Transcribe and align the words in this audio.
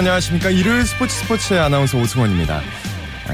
안녕하십니까. 0.00 0.48
일요일 0.48 0.86
스포츠 0.86 1.14
스포츠 1.14 1.52
아나운서 1.52 1.98
오승원입니다. 1.98 2.62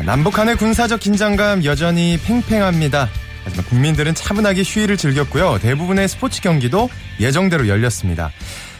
남북 0.04 0.32
간의 0.32 0.56
군사적 0.56 0.98
긴장감 0.98 1.64
여전히 1.64 2.18
팽팽합니다. 2.24 3.08
하지만 3.44 3.64
국민들은 3.66 4.16
차분하게 4.16 4.64
휴일을 4.64 4.96
즐겼고요. 4.96 5.60
대부분의 5.60 6.08
스포츠 6.08 6.40
경기도 6.40 6.90
예정대로 7.20 7.68
열렸습니다. 7.68 8.32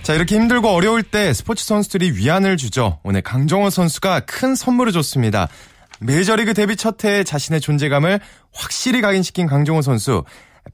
자, 0.02 0.14
이렇게 0.14 0.34
힘들고 0.34 0.68
어려울 0.68 1.04
때 1.04 1.32
스포츠 1.32 1.64
선수들이 1.64 2.16
위안을 2.16 2.56
주죠. 2.56 2.98
오늘 3.04 3.22
강정호 3.22 3.70
선수가 3.70 4.20
큰 4.26 4.56
선물을 4.56 4.90
줬습니다. 4.90 5.46
메이저리그 6.00 6.54
데뷔 6.54 6.74
첫 6.74 7.04
해에 7.04 7.22
자신의 7.22 7.60
존재감을 7.60 8.18
확실히 8.52 9.00
각인시킨 9.00 9.46
강정호 9.46 9.82
선수. 9.82 10.24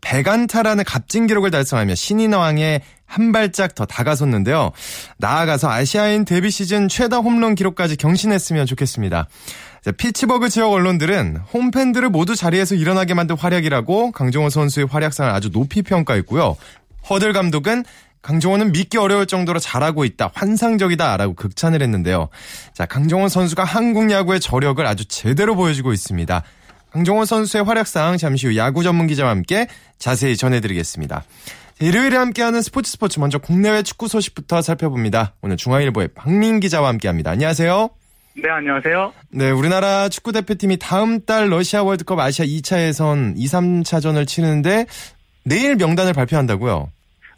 백안타라는 0.01 0.85
값진 0.85 1.27
기록을 1.27 1.51
달성하며 1.51 1.95
신인왕에 1.95 2.83
한 3.07 3.33
발짝 3.33 3.75
더 3.75 3.85
다가섰는데요. 3.85 4.73
나아가서 5.19 5.71
아시아인 5.71 6.25
데뷔 6.25 6.51
시즌 6.51 6.89
최다 6.89 7.19
홈런 7.19 7.55
기록까지 7.55 7.97
경신했으면 7.97 8.67
좋겠습니다. 8.67 9.29
피츠버그 9.99 10.49
지역 10.49 10.73
언론들은 10.73 11.39
홈팬들을 11.53 12.09
모두 12.09 12.37
자리에서 12.37 12.75
일어나게 12.75 13.15
만든 13.15 13.37
활약이라고 13.37 14.13
강정호 14.13 14.49
선수의 14.49 14.87
활약상을 14.87 15.31
아주 15.31 15.51
높이 15.51 15.83
평가했고요. 15.83 16.57
허들 17.11 17.33
감독은 17.33 17.85
강정호는 18.23 18.71
믿기 18.71 18.99
어려울 18.99 19.27
정도로 19.27 19.59
잘하고 19.59 20.05
있다, 20.05 20.31
환상적이다라고 20.33 21.35
극찬을 21.35 21.83
했는데요. 21.83 22.29
자, 22.73 22.87
강정호 22.87 23.29
선수가 23.29 23.65
한국 23.65 24.11
야구의 24.13 24.39
저력을 24.39 24.87
아주 24.87 25.05
제대로 25.07 25.57
보여주고 25.57 25.93
있습니다. 25.93 26.45
강정호 26.93 27.25
선수의 27.25 27.65
활약상 27.65 28.19
잠시 28.19 28.47
후 28.47 28.57
야구 28.57 28.83
전문 28.83 29.07
기자와 29.07 29.31
함께 29.31 29.67
자세히 29.99 30.37
전해드리겠습니다. 30.37 31.25
일요일에 31.81 32.17
함께하는 32.17 32.61
스포츠 32.61 32.93
스포츠 32.93 33.19
먼저 33.19 33.39
국내외 33.39 33.83
축구 33.83 34.09
소식부터 34.09 34.61
살펴봅니다. 34.61 35.35
오늘 35.41 35.57
중앙일보의 35.57 36.09
박민 36.15 36.61
기자와 36.61 36.89
함께합니다. 36.89 37.31
안녕하세요. 37.31 37.89
네, 38.37 38.49
안녕하세요. 38.51 39.13
네, 39.31 39.51
우리나라 39.51 40.11
축구 40.11 40.33
대표팀이 40.33 40.77
다음 40.79 41.25
달 41.25 41.51
러시아 41.51 41.83
월드컵 41.83 42.19
아시아 42.19 42.45
2차 42.45 42.79
예선 42.87 43.35
2, 43.37 43.47
3차전을 43.47 44.27
치는데 44.27 44.87
내일 45.45 45.77
명단을 45.77 46.13
발표한다고요? 46.13 46.91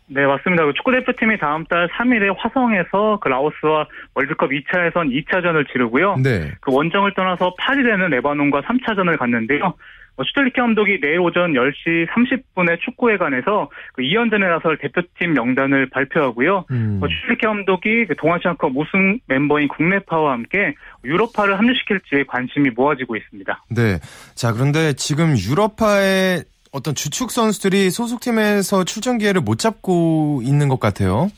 네, 0.07 0.27
맞습니다. 0.27 0.67
그 0.67 0.73
축구 0.75 0.93
대표팀이 0.93 1.39
다음 1.39 1.65
달 1.65 1.89
3일에 1.89 2.35
화성에서 2.39 3.19
그 3.21 3.29
라오스와 3.29 3.87
월드컵 4.15 4.51
2차 4.51 4.87
예선 4.87 5.09
2차전을 5.09 5.71
치르고요. 5.73 6.17
네. 6.23 6.53
그 6.61 6.73
원정을 6.73 7.15
떠나서 7.15 7.55
파리에는 7.59 8.11
레바논과 8.11 8.63
3차전을 8.63 9.19
갔는데요. 9.19 9.75
슈텔리케 10.23 10.61
감독이 10.61 11.01
내일 11.01 11.19
오전 11.19 11.55
10시 11.55 12.07
30분에 12.09 12.79
축구회관에서 12.81 13.69
그 13.95 14.03
2연전에 14.03 14.49
나설 14.49 14.79
대표팀 14.79 15.33
명단을 15.33 15.91
발표하고요. 15.91 16.67
음. 16.71 17.01
슈텔리케 17.03 17.47
감독이 17.47 18.07
그 18.07 18.15
동아시안컵 18.15 18.73
우승 18.77 19.19
멤버인 19.27 19.67
국내파와 19.69 20.33
함께 20.33 20.75
유럽파를 21.05 21.59
합류시킬지에 21.59 22.25
관심이 22.29 22.71
모아지고 22.71 23.17
있습니다. 23.17 23.65
네. 23.71 23.99
자, 24.37 24.53
그런데 24.53 24.93
지금 24.93 25.35
유럽파의 25.37 26.45
어떤 26.75 26.97
주축 26.97 27.31
선수들이 27.31 27.91
소속팀에서 27.91 28.83
출전 28.83 29.19
기회를 29.19 29.41
못 29.41 29.61
잡고 29.61 30.41
있는 30.43 30.69
것 30.69 30.81
같아요. 30.81 31.31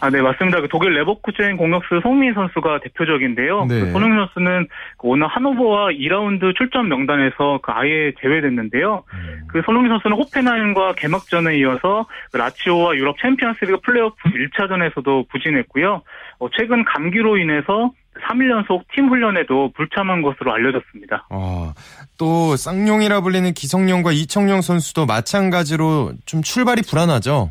아, 0.00 0.08
네, 0.08 0.20
맞습니다. 0.20 0.60
그 0.62 0.68
독일 0.68 0.94
레버쿠젠 0.94 1.58
공격수 1.58 2.00
송민 2.02 2.32
선수가 2.32 2.80
대표적인데요. 2.80 3.66
네. 3.66 3.80
그 3.80 3.90
손흥민 3.92 4.18
선수는 4.18 4.66
그 4.98 5.08
오늘 5.08 5.28
하노버와 5.28 5.90
2라운드 5.90 6.56
출전 6.56 6.88
명단에서 6.88 7.60
그 7.62 7.70
아예 7.70 8.12
제외됐는데요. 8.20 9.04
음. 9.12 9.40
그 9.48 9.62
손흥민 9.64 9.92
선수는 9.92 10.16
호펜하임과 10.16 10.94
개막전에 10.94 11.58
이어서 11.58 12.06
그 12.32 12.38
라치오와 12.38 12.96
유럽 12.96 13.16
챔피언스리그 13.20 13.80
플레이오프 13.82 14.16
1차전에서도 14.24 15.28
부진했고요. 15.28 16.02
어, 16.38 16.48
최근 16.56 16.84
감기로 16.84 17.36
인해서 17.36 17.92
3일 18.20 18.50
연속 18.50 18.84
팀 18.94 19.08
훈련에도 19.08 19.72
불참한 19.74 20.22
것으로 20.22 20.52
알려졌습니다. 20.52 21.26
아, 21.30 21.74
또 22.18 22.56
쌍용이라 22.56 23.20
불리는 23.20 23.52
기성용과 23.52 24.12
이청용 24.12 24.60
선수도 24.60 25.06
마찬가지로 25.06 26.12
좀 26.26 26.42
출발이 26.42 26.82
불안하죠. 26.88 27.50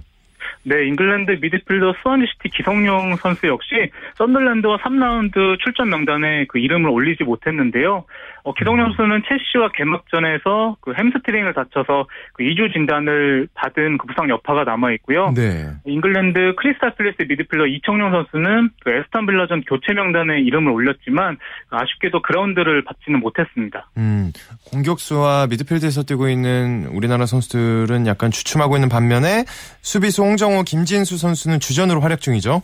네, 0.64 0.88
잉글랜드 0.88 1.32
미드필더 1.42 1.96
스완지시티 2.02 2.50
기성용 2.50 3.16
선수 3.16 3.48
역시 3.48 3.76
선덜랜드와 4.16 4.78
3라운드 4.78 5.58
출전 5.60 5.90
명단에 5.90 6.46
그 6.48 6.60
이름을 6.60 6.90
올리지 6.90 7.24
못했는데요. 7.24 8.04
어, 8.44 8.54
기성용 8.54 8.94
선수는 8.94 9.24
첼시와 9.28 9.72
개막전에서 9.74 10.78
그 10.82 10.94
햄스트링을 10.94 11.54
다쳐서 11.54 12.08
그 12.34 12.44
2주 12.44 12.74
진단을 12.74 13.48
받은 13.54 13.98
그 13.98 14.08
부상 14.08 14.30
여파가 14.30 14.64
남아 14.64 14.92
있고요. 14.94 15.32
네. 15.36 15.68
잉글랜드 15.86 16.56
크리스탈 16.56 16.96
팰리스 16.96 17.18
미드필더 17.22 17.68
이청용 17.68 18.12
선수는 18.12 18.70
그 18.84 18.92
애스턴 18.92 19.26
빌라전 19.26 19.62
교체 19.62 19.94
명단에 19.94 20.40
이름을 20.42 20.72
올렸지만 20.72 21.38
아쉽게도 21.70 22.22
그라운드를 22.22 22.84
밟지는 22.84 23.20
못했습니다. 23.20 23.90
음, 23.98 24.32
공격수와 24.72 25.48
미드필드에서 25.48 26.04
뛰고 26.04 26.30
있는 26.30 26.88
우리나라 26.92 27.26
선수들은 27.26 28.08
약간 28.08 28.32
주춤하고 28.32 28.76
있는 28.76 28.90
반면에 28.90 29.46
수비수 29.82 30.24
홍정호, 30.24 30.64
김진수 30.64 31.18
선수는 31.18 31.60
주전으로 31.60 32.02
활약 32.02 32.22
중이죠. 32.22 32.62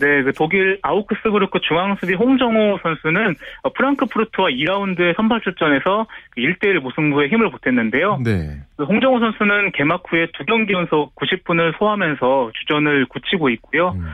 네, 0.00 0.22
그 0.22 0.32
독일 0.32 0.78
아우크스부르크 0.82 1.60
중앙수비 1.60 2.14
홍정호 2.14 2.78
선수는 2.82 3.34
프랑크푸르트와 3.74 4.48
2라운드에 4.48 5.14
선발 5.16 5.42
출전해서 5.42 6.06
1대1 6.36 6.74
그 6.74 6.78
무승부에 6.78 7.28
힘을 7.28 7.50
보탰는데요. 7.50 8.20
네. 8.24 8.60
그 8.76 8.84
홍정호 8.84 9.20
선수는 9.20 9.72
개막 9.72 10.02
후에 10.08 10.28
두 10.32 10.44
경기 10.46 10.72
연속 10.72 11.14
90분을 11.16 11.78
소화하면서 11.78 12.52
주전을 12.60 13.06
굳히고 13.06 13.50
있고요. 13.50 13.90
음. 13.90 14.06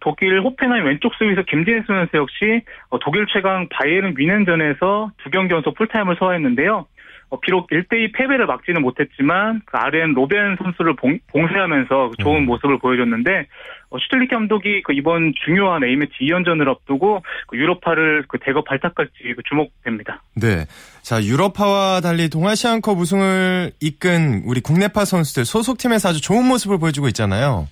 독일 0.00 0.40
호펜하임 0.40 0.86
왼쪽 0.86 1.14
수비수 1.14 1.44
김진수 1.44 1.86
선수 1.86 2.16
역시 2.16 2.62
독일 3.02 3.26
최강 3.32 3.68
바이에른 3.68 4.14
위넨전에서 4.16 5.10
두 5.22 5.30
경기 5.30 5.54
연속 5.54 5.74
풀타임을 5.74 6.16
소화했는데요. 6.16 6.86
어, 7.32 7.40
비록 7.40 7.70
1대2 7.70 8.12
패배를 8.14 8.44
막지는 8.44 8.82
못했지만 8.82 9.62
그 9.64 9.78
아르옌 9.78 10.12
로벤 10.12 10.58
선수를 10.62 10.94
봉, 10.96 11.18
봉쇄하면서 11.28 12.10
그 12.10 12.22
좋은 12.22 12.42
음. 12.42 12.44
모습을 12.44 12.78
보여줬는데 12.78 13.46
어, 13.88 13.96
슈틸리케 13.98 14.28
감독이 14.28 14.82
그 14.82 14.92
이번 14.92 15.32
중요한 15.42 15.82
A매치 15.82 16.12
2연전을 16.20 16.68
앞두고 16.68 17.22
그 17.46 17.56
유럽파를 17.56 18.24
그 18.28 18.38
대거 18.38 18.64
발탁할지 18.64 19.12
그 19.34 19.42
주목됩니다. 19.48 20.22
네. 20.36 20.66
자, 21.00 21.22
유럽파와 21.22 22.02
달리 22.02 22.28
동아시안컵 22.28 22.98
우승을 22.98 23.72
이끈 23.80 24.42
우리 24.44 24.60
국내파 24.60 25.06
선수들 25.06 25.46
소속팀에서 25.46 26.10
아주 26.10 26.20
좋은 26.20 26.46
모습을 26.46 26.78
보여주고 26.78 27.08
있잖아요. 27.08 27.66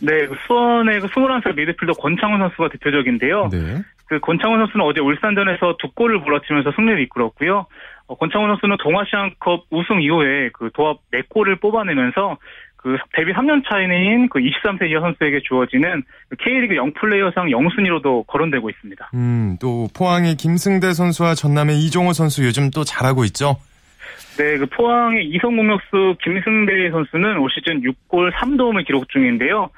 네, 0.00 0.26
그 0.26 0.34
수원의 0.46 1.00
그 1.00 1.06
21살 1.08 1.54
미드필더 1.54 1.92
권창훈 2.00 2.38
선수가 2.40 2.70
대표적인데요. 2.70 3.50
네. 3.52 3.82
그 4.12 4.20
권창훈 4.20 4.58
선수는 4.58 4.84
어제 4.84 5.00
울산전에서 5.00 5.76
두 5.78 5.90
골을 5.92 6.18
몰아치면서 6.18 6.72
승리를 6.76 7.00
이끌었고요. 7.00 7.64
어, 8.08 8.16
권창훈 8.16 8.50
선수는 8.50 8.76
동아시안컵 8.82 9.64
우승 9.70 10.02
이후에 10.02 10.50
그 10.52 10.68
도합 10.74 10.98
4골을 11.14 11.58
뽑아내면서 11.62 12.36
그 12.76 12.98
데뷔 13.14 13.32
3년 13.32 13.62
차이인 13.66 14.28
그 14.28 14.40
23세 14.40 14.90
이하 14.90 15.00
선수에게 15.00 15.40
주어지는 15.44 16.02
그 16.28 16.36
K리그 16.36 16.76
영플레이어상 16.76 17.50
영순위로도 17.50 18.24
거론되고 18.24 18.68
있습니다. 18.68 19.10
음, 19.14 19.56
또 19.60 19.88
포항의 19.96 20.34
김승대 20.34 20.92
선수와 20.92 21.34
전남의 21.34 21.78
이종호 21.78 22.12
선수 22.12 22.44
요즘 22.44 22.68
또 22.70 22.84
잘하고 22.84 23.24
있죠? 23.24 23.56
네, 24.36 24.58
그 24.58 24.66
포항의 24.66 25.24
이성 25.26 25.56
공격수 25.56 26.16
김승대 26.22 26.90
선수는 26.90 27.38
올 27.38 27.48
시즌 27.50 27.80
6골 27.80 28.30
3도움을 28.32 28.84
기록 28.84 29.08
중인데요. 29.08 29.70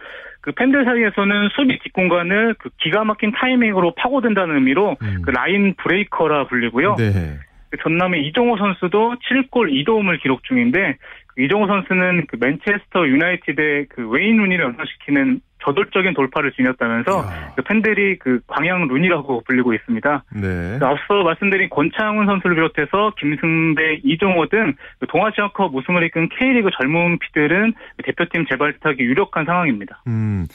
그 0.44 0.52
팬들 0.52 0.84
사이에서는 0.84 1.48
수비 1.56 1.78
뒷공간을 1.78 2.56
그 2.58 2.68
기가 2.76 3.02
막힌 3.02 3.32
타이밍으로 3.32 3.94
파고든다는 3.94 4.56
의미로 4.56 4.94
음. 5.00 5.22
그 5.24 5.30
라인 5.30 5.72
브레이커라 5.78 6.48
불리고요. 6.48 6.96
네. 6.96 7.38
그 7.70 7.78
전남의 7.82 8.26
이종호 8.26 8.58
선수도 8.58 9.14
7골 9.14 9.72
2도움을 9.72 10.20
기록 10.20 10.44
중인데 10.44 10.98
그 11.28 11.42
이종호 11.42 11.66
선수는 11.66 12.26
그 12.26 12.36
맨체스터 12.38 13.08
유나이티드의 13.08 13.86
그 13.88 14.06
웨인 14.10 14.36
루니를 14.36 14.66
연상시키는 14.66 15.40
저돌적인 15.64 16.14
돌파를 16.14 16.52
지녔다면서 16.52 17.24
그 17.56 17.62
팬들이 17.62 18.18
그 18.18 18.40
광양 18.46 18.88
루니라고 18.88 19.42
불리고 19.46 19.74
있습니다. 19.74 20.24
네. 20.34 20.78
그 20.78 20.84
앞서 20.84 21.22
말씀드린 21.24 21.68
권창훈 21.70 22.26
선수를 22.26 22.56
비롯해서 22.56 23.12
김승대, 23.18 24.00
이종호 24.04 24.46
등 24.48 24.84
그 24.85 25.06
동아시아컵 25.08 25.74
우승을 25.74 26.04
이끈 26.04 26.28
K리그 26.38 26.70
젊은 26.78 27.18
피들은 27.18 27.74
그 27.96 28.02
대표팀 28.04 28.46
재발탁이 28.48 28.98
유력한 28.98 29.44
상황입니다. 29.44 30.02
음, 30.06 30.46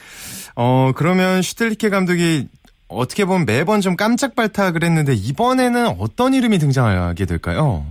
어 0.56 0.92
그러면 0.94 1.42
슈틸리케 1.42 1.88
감독이 1.88 2.48
어떻게 2.88 3.24
보면 3.24 3.46
매번 3.46 3.80
좀 3.80 3.96
깜짝 3.96 4.34
발탁을 4.34 4.82
했는데 4.82 5.12
이번에는 5.14 5.94
어떤 5.98 6.34
이름이 6.34 6.58
등장하게 6.58 7.24
될까요? 7.24 7.84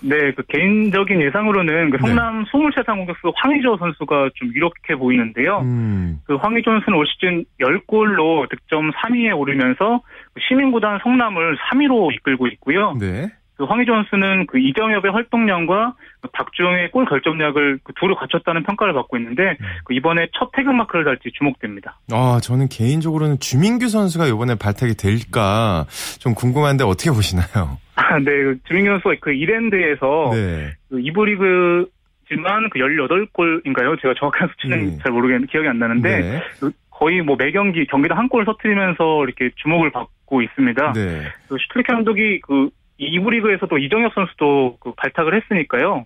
네, 0.00 0.32
그 0.32 0.42
개인적인 0.48 1.20
예상으로는 1.22 1.90
그 1.90 1.98
성남 1.98 2.44
네. 2.44 2.50
23살 2.50 2.86
공격수 2.86 3.32
황희조 3.34 3.76
선수가 3.78 4.30
좀 4.34 4.48
유력해 4.54 4.96
보이는데요. 4.98 5.60
음. 5.60 6.20
그 6.24 6.36
황희조 6.36 6.70
선수는 6.70 6.98
올 6.98 7.06
시즌 7.06 7.44
10골로 7.60 8.48
득점 8.50 8.90
3위에 8.90 9.36
오르면서 9.36 10.00
그 10.34 10.40
시민구단 10.48 11.00
성남을 11.02 11.56
3위로 11.56 12.14
이끌고 12.14 12.46
있고요. 12.48 12.94
네. 13.00 13.28
그 13.56 13.64
황희조 13.64 13.90
선수는 13.90 14.46
그 14.46 14.58
이정엽의 14.58 15.12
활동량과 15.12 15.94
박주영의 16.32 16.90
골 16.90 17.06
결정력을 17.06 17.78
그 17.82 17.92
둘을 17.98 18.14
갖췄다는 18.16 18.64
평가를 18.64 18.92
받고 18.92 19.16
있는데 19.16 19.56
그 19.84 19.94
이번에 19.94 20.28
첫 20.38 20.50
태극 20.52 20.74
마크를 20.74 21.06
달지 21.06 21.30
주목됩니다. 21.38 21.98
아, 22.12 22.38
저는 22.42 22.68
개인적으로는 22.68 23.40
주민규 23.40 23.88
선수가 23.88 24.26
이번에 24.26 24.56
발탁이 24.56 24.94
될까 24.94 25.86
좀 26.18 26.34
궁금한데 26.34 26.84
어떻게 26.84 27.10
보시나요? 27.10 27.78
아, 27.96 28.18
네. 28.18 28.24
그 28.24 28.58
주민규 28.68 28.90
선수가 28.90 29.14
그 29.20 29.32
이랜드에서 29.32 30.30
네. 30.32 30.72
그 30.88 31.00
이부 31.00 31.24
리그 31.24 31.86
지만 32.28 32.68
그 32.70 32.78
18골인가요? 32.78 34.00
제가 34.00 34.14
정확한 34.18 34.48
수치는 34.48 34.86
네. 34.86 34.98
잘 35.02 35.12
모르겠는데 35.12 35.50
기억이 35.50 35.68
안 35.68 35.78
나는데 35.78 36.20
네. 36.20 36.42
그 36.60 36.70
거의 36.90 37.22
뭐 37.22 37.36
매 37.36 37.50
경기 37.52 37.86
경기당 37.86 38.18
한 38.18 38.28
골 38.28 38.44
터트리면서 38.44 39.24
이렇게 39.24 39.50
주목을 39.56 39.90
받고 39.90 40.42
있습니다. 40.42 40.92
네. 40.94 41.22
그 41.48 41.56
슈틀리케 41.58 41.92
감독이 41.92 42.40
그 42.40 42.70
이부 42.98 43.30
리그에서도 43.30 43.76
이정엽 43.78 44.12
선수도 44.14 44.78
그 44.80 44.92
발탁을 44.96 45.34
했으니까요. 45.36 46.04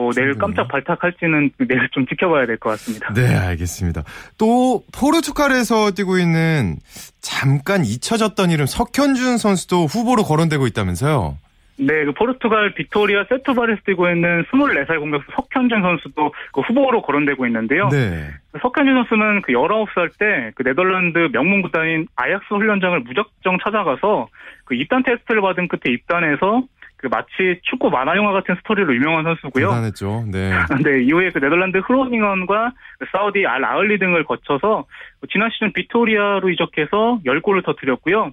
뭐 0.00 0.12
내일. 0.12 0.34
깜짝 0.38 0.68
발탁할지는 0.68 1.50
내일 1.58 1.88
좀 1.92 2.06
지켜봐야 2.06 2.46
될 2.46 2.56
것 2.58 2.70
같습니다. 2.70 3.12
네, 3.14 3.34
알겠습니다. 3.34 4.02
또 4.38 4.82
포르투갈에서 4.92 5.90
뛰고 5.92 6.18
있는 6.18 6.76
잠깐 7.20 7.84
잊혀졌던 7.84 8.50
이름 8.50 8.66
석현준 8.66 9.38
선수도 9.38 9.84
후보로 9.86 10.22
거론되고 10.24 10.66
있다면서요? 10.66 11.36
네, 11.82 12.04
그 12.04 12.12
포르투갈 12.12 12.74
비토리아 12.74 13.24
세투발에서 13.30 13.82
뛰고 13.86 14.10
있는 14.10 14.44
24살 14.52 14.98
공격수 15.00 15.30
석현준 15.34 15.80
선수도 15.80 16.32
그 16.52 16.60
후보로 16.60 17.00
거론되고 17.02 17.46
있는데요. 17.46 17.88
네. 17.88 18.28
그 18.52 18.58
석현준 18.60 18.94
선수는 18.94 19.40
그 19.42 19.52
19살 19.52 20.10
때 20.18 20.52
그 20.56 20.62
네덜란드 20.62 21.30
명문 21.32 21.62
구단인 21.62 22.06
아약스 22.16 22.52
훈련장을 22.52 23.00
무작정 23.00 23.58
찾아가서 23.64 24.28
그 24.64 24.74
입단 24.74 25.02
테스트를 25.04 25.40
받은 25.40 25.68
끝에 25.68 25.92
입단해서 25.94 26.64
그 27.00 27.06
마치 27.06 27.60
축구 27.62 27.88
만화 27.88 28.14
영화 28.14 28.32
같은 28.32 28.54
스토리로 28.56 28.94
유명한 28.94 29.24
선수고요. 29.24 29.68
대단했죠. 29.68 30.24
네. 30.30 30.50
네, 30.84 31.02
이후에 31.02 31.30
그 31.30 31.38
네덜란드 31.38 31.78
흐로닝언과 31.78 32.72
그 32.98 33.06
사우디 33.10 33.46
알 33.46 33.64
아흘리 33.64 33.98
등을 33.98 34.24
거쳐서 34.24 34.84
그 35.20 35.26
지난 35.32 35.48
시즌 35.50 35.72
비토리아로 35.72 36.50
이적해서 36.50 37.20
10골을 37.24 37.64
터뜨렸고요. 37.64 38.32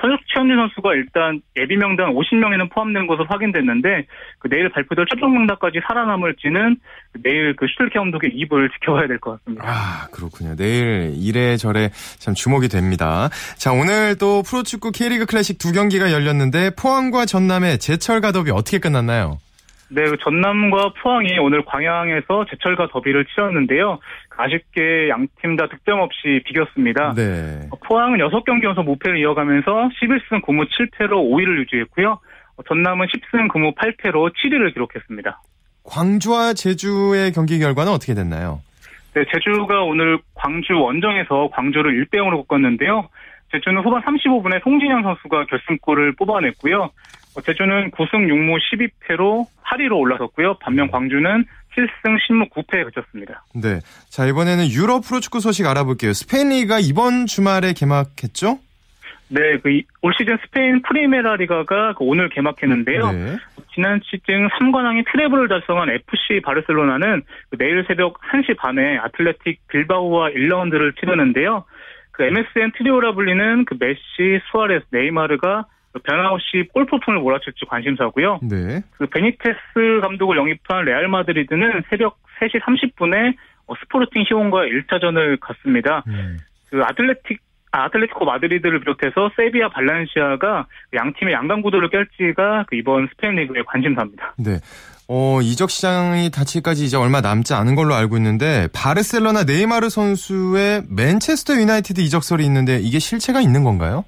석현준 0.00 0.56
선수가 0.56 0.94
일단 0.94 1.40
예비 1.56 1.76
명단 1.76 2.14
50명에는 2.14 2.70
포함된 2.72 3.06
것으로 3.06 3.26
확인됐는데 3.28 4.06
그 4.38 4.48
내일 4.48 4.68
발표될 4.70 5.04
최종 5.12 5.32
명단까지 5.34 5.80
살아남을지는 5.86 6.76
그 7.12 7.22
내일 7.22 7.54
그 7.56 7.66
슈틸리케 7.68 7.98
감독의 7.98 8.30
입을 8.34 8.70
지켜봐야 8.70 9.06
될 9.06 9.18
것 9.18 9.38
같습니다. 9.38 9.64
아, 9.66 10.06
그렇군요. 10.12 10.56
내일 10.56 11.12
이래저래 11.16 11.90
참 12.18 12.34
주목이 12.34 12.68
됩니다. 12.68 13.28
자, 13.56 13.72
오늘 13.72 14.16
또 14.18 14.42
프로축구 14.42 14.92
K리그 14.92 15.26
클래식 15.26 15.58
두 15.58 15.72
경기가 15.72 16.10
열렸는데 16.12 16.70
포항과 16.76 17.26
전남의 17.26 17.78
제철 17.78 18.20
가더비 18.20 18.50
어떻게 18.50 18.78
끝났나요? 18.78 19.38
네, 19.94 20.04
그 20.04 20.16
전남과 20.18 20.94
포항이 21.02 21.38
오늘 21.38 21.64
광양에서 21.64 22.46
제철과 22.50 22.88
더비를 22.88 23.26
치렀는데요. 23.26 23.98
아쉽게 24.36 25.08
양 25.10 25.26
팀 25.42 25.56
다 25.56 25.68
득점 25.68 26.00
없이 26.00 26.40
비겼습니다. 26.46 27.12
네. 27.14 27.68
포항은 27.86 28.18
6경기 28.20 28.64
연속 28.64 28.84
무패를 28.84 29.18
이어가면서 29.18 29.90
11승 30.00 30.42
9무 30.42 30.66
7패로 30.70 31.10
5위를 31.12 31.60
유지했고요. 31.60 32.18
전남은 32.66 33.06
10승 33.06 33.48
9무 33.52 33.74
8패로 33.76 34.32
7위를 34.32 34.72
기록했습니다. 34.72 35.40
광주와 35.84 36.54
제주의 36.54 37.30
경기 37.32 37.58
결과는 37.58 37.92
어떻게 37.92 38.14
됐나요? 38.14 38.60
네, 39.14 39.24
제주가 39.30 39.82
오늘 39.82 40.18
광주 40.34 40.72
원정에서 40.80 41.50
광주를 41.52 42.02
1대 42.06 42.16
0으로 42.18 42.46
꺾었는데요. 42.48 43.08
제주는 43.52 43.82
후반 43.82 44.00
35분에 44.02 44.62
송진형 44.64 45.02
선수가 45.02 45.44
결승골을 45.46 46.14
뽑아냈고요. 46.16 46.88
어, 47.36 47.40
제주는 47.40 47.90
9승 47.90 48.26
6무 48.26 48.58
12패로 48.58 49.46
8위로 49.64 49.98
올라섰고요. 49.98 50.54
반면 50.60 50.90
광주는 50.90 51.44
7승 51.74 52.18
10무 52.28 52.50
9패에 52.50 52.84
그쳤습니다. 52.84 53.44
네. 53.54 53.80
자, 54.10 54.26
이번에는 54.26 54.68
유럽 54.70 55.00
프로축구 55.06 55.40
소식 55.40 55.66
알아볼게요. 55.66 56.12
스페인 56.12 56.50
리가 56.50 56.80
이번 56.80 57.26
주말에 57.26 57.72
개막했죠? 57.72 58.58
네, 59.28 59.56
그 59.62 59.80
올 60.02 60.12
시즌 60.18 60.36
스페인 60.44 60.82
프리메라 60.82 61.36
리가가 61.36 61.94
그 61.94 62.04
오늘 62.04 62.28
개막했는데요. 62.28 63.12
네. 63.12 63.36
지난 63.74 64.00
시즌 64.04 64.48
3관왕인 64.48 65.10
트래블을 65.10 65.48
달성한 65.48 65.88
FC 65.88 66.42
바르셀로나는 66.44 67.22
그 67.48 67.56
내일 67.56 67.82
새벽 67.88 68.20
1시 68.20 68.58
반에 68.58 68.98
아틀레틱 68.98 69.60
빌바오와 69.68 70.30
1라운드를 70.30 71.00
치르는데요. 71.00 71.64
그 72.10 72.24
MSN 72.24 72.72
트리오라 72.76 73.12
불리는 73.14 73.64
그 73.64 73.76
메시, 73.80 74.42
수아레스, 74.50 74.84
네이마르가 74.90 75.64
그 75.64 75.71
변함없이 76.00 76.68
골폭풍을 76.72 77.20
몰아칠지 77.20 77.66
관심사고요. 77.68 78.40
네. 78.42 78.82
그 78.92 79.06
베니테스 79.06 80.00
감독을 80.02 80.36
영입한 80.36 80.84
레알 80.84 81.08
마드리드는 81.08 81.82
새벽 81.90 82.18
3시 82.40 82.60
30분에 82.62 83.34
어, 83.66 83.74
스포르팅 83.80 84.24
히혼과 84.26 84.62
1차전을 84.62 85.38
갖습니다. 85.40 86.02
음. 86.08 86.38
그 86.70 86.82
아틀레틱 86.82 87.40
아, 87.74 87.84
아틀레티코 87.84 88.26
마드리드를 88.26 88.80
비롯해서 88.80 89.30
세비야 89.34 89.70
발렌시아가 89.70 90.66
양 90.94 91.12
팀의 91.18 91.32
양강 91.32 91.62
구도를 91.62 91.88
깰지가 91.88 92.66
그 92.66 92.76
이번 92.76 93.08
스페인 93.10 93.36
리그의 93.36 93.64
관심사입니다. 93.66 94.34
네. 94.36 94.58
어, 95.08 95.40
이적 95.42 95.70
시장이 95.70 96.30
닫힐까지 96.30 96.84
이제 96.84 96.96
얼마 96.96 97.20
남지 97.20 97.54
않은 97.54 97.74
걸로 97.74 97.94
알고 97.94 98.16
있는데 98.18 98.68
바르셀로나 98.72 99.44
네이마르 99.44 99.88
선수의 99.88 100.84
맨체스터 100.88 101.54
유나이티드 101.54 102.00
이적설이 102.02 102.44
있는데 102.44 102.78
이게 102.78 102.98
실체가 102.98 103.40
있는 103.40 103.64
건가요? 103.64 104.04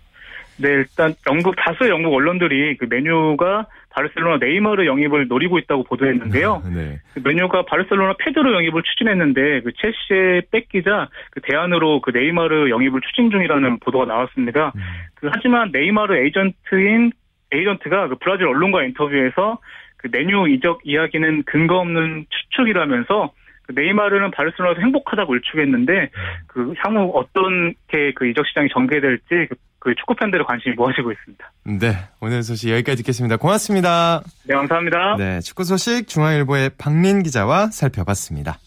네, 0.56 0.68
일단 0.70 1.14
영국 1.28 1.54
다수의 1.56 1.90
영국 1.90 2.14
언론들이 2.14 2.76
그 2.76 2.86
메뉴가 2.88 3.66
바르셀로나 3.90 4.38
네이마르 4.44 4.86
영입을 4.86 5.28
노리고 5.28 5.58
있다고 5.58 5.84
보도했는데요. 5.84 6.62
네. 6.74 6.98
그 7.14 7.20
메뉴가 7.24 7.64
바르셀로나 7.64 8.14
페드로 8.18 8.52
영입을 8.54 8.82
추진했는데 8.82 9.62
그 9.62 9.72
첼시에 9.72 10.42
뺏기자 10.50 11.08
그 11.30 11.40
대안으로 11.40 12.00
그 12.00 12.10
네이마르 12.10 12.70
영입을 12.70 13.00
추진 13.02 13.30
중이라는 13.30 13.78
보도가 13.78 14.06
나왔습니다. 14.06 14.72
음. 14.74 14.80
그 15.14 15.28
하지만 15.32 15.70
네이마르 15.72 16.16
에이전트인 16.16 17.12
에이전트가 17.52 18.08
그 18.08 18.16
브라질 18.16 18.48
언론과 18.48 18.82
인터뷰에서 18.84 19.58
그 19.96 20.08
메뉴 20.10 20.48
이적 20.48 20.80
이야기는 20.84 21.44
근거 21.44 21.78
없는 21.78 22.26
추측이라면서 22.28 23.32
그 23.62 23.72
네이마르는 23.74 24.30
바르셀로나에서 24.32 24.80
행복하다고 24.80 25.34
일축했는데 25.36 26.10
그 26.48 26.74
향후 26.78 27.12
어떻게 27.14 28.12
그 28.14 28.26
이적 28.26 28.46
시장이 28.46 28.68
전개될지 28.70 29.48
그, 29.84 29.90
그 29.90 29.94
축구 29.96 30.14
팬들의 30.14 30.44
관심이 30.46 30.74
모아지고 30.74 31.12
있습니다. 31.12 31.52
네. 31.64 32.08
오늘 32.20 32.42
소식 32.42 32.70
여기까지 32.70 33.02
듣겠습니다. 33.02 33.36
고맙습니다. 33.36 34.22
네, 34.44 34.54
감사합니다. 34.54 35.16
네. 35.18 35.40
축구 35.40 35.64
소식 35.64 36.08
중앙일보의 36.08 36.70
박민 36.78 37.22
기자와 37.22 37.68
살펴봤습니다. 37.68 38.58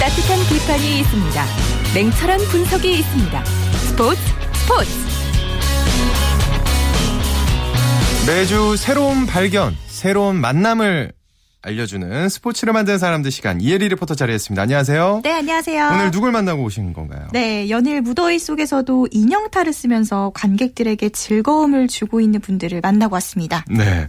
따뜻한 0.00 0.38
비판이 0.48 1.00
있습니다. 1.00 1.44
냉철한 1.94 2.38
분석이 2.50 2.98
있습니다. 2.98 3.44
스포츠 3.44 4.20
스포츠 4.54 5.08
매주 8.26 8.76
새로운 8.76 9.26
발견, 9.26 9.74
새로운 9.98 10.36
만남을 10.36 11.12
알려주는 11.60 12.28
스포츠를 12.28 12.72
만드는 12.72 13.00
사람들 13.00 13.32
시간 13.32 13.60
이혜리 13.60 13.88
리포터 13.88 14.14
자리했습니다. 14.14 14.62
안녕하세요. 14.62 15.22
네, 15.24 15.32
안녕하세요. 15.32 15.90
오늘 15.92 16.12
누굴 16.12 16.30
만나고 16.30 16.62
오신 16.62 16.92
건가요? 16.92 17.26
네, 17.32 17.68
연일 17.68 18.00
무더위 18.00 18.38
속에서도 18.38 19.08
인형탈을 19.10 19.72
쓰면서 19.72 20.30
관객들에게 20.36 21.08
즐거움을 21.08 21.88
주고 21.88 22.20
있는 22.20 22.40
분들을 22.40 22.80
만나고 22.80 23.14
왔습니다. 23.14 23.64
네. 23.68 24.08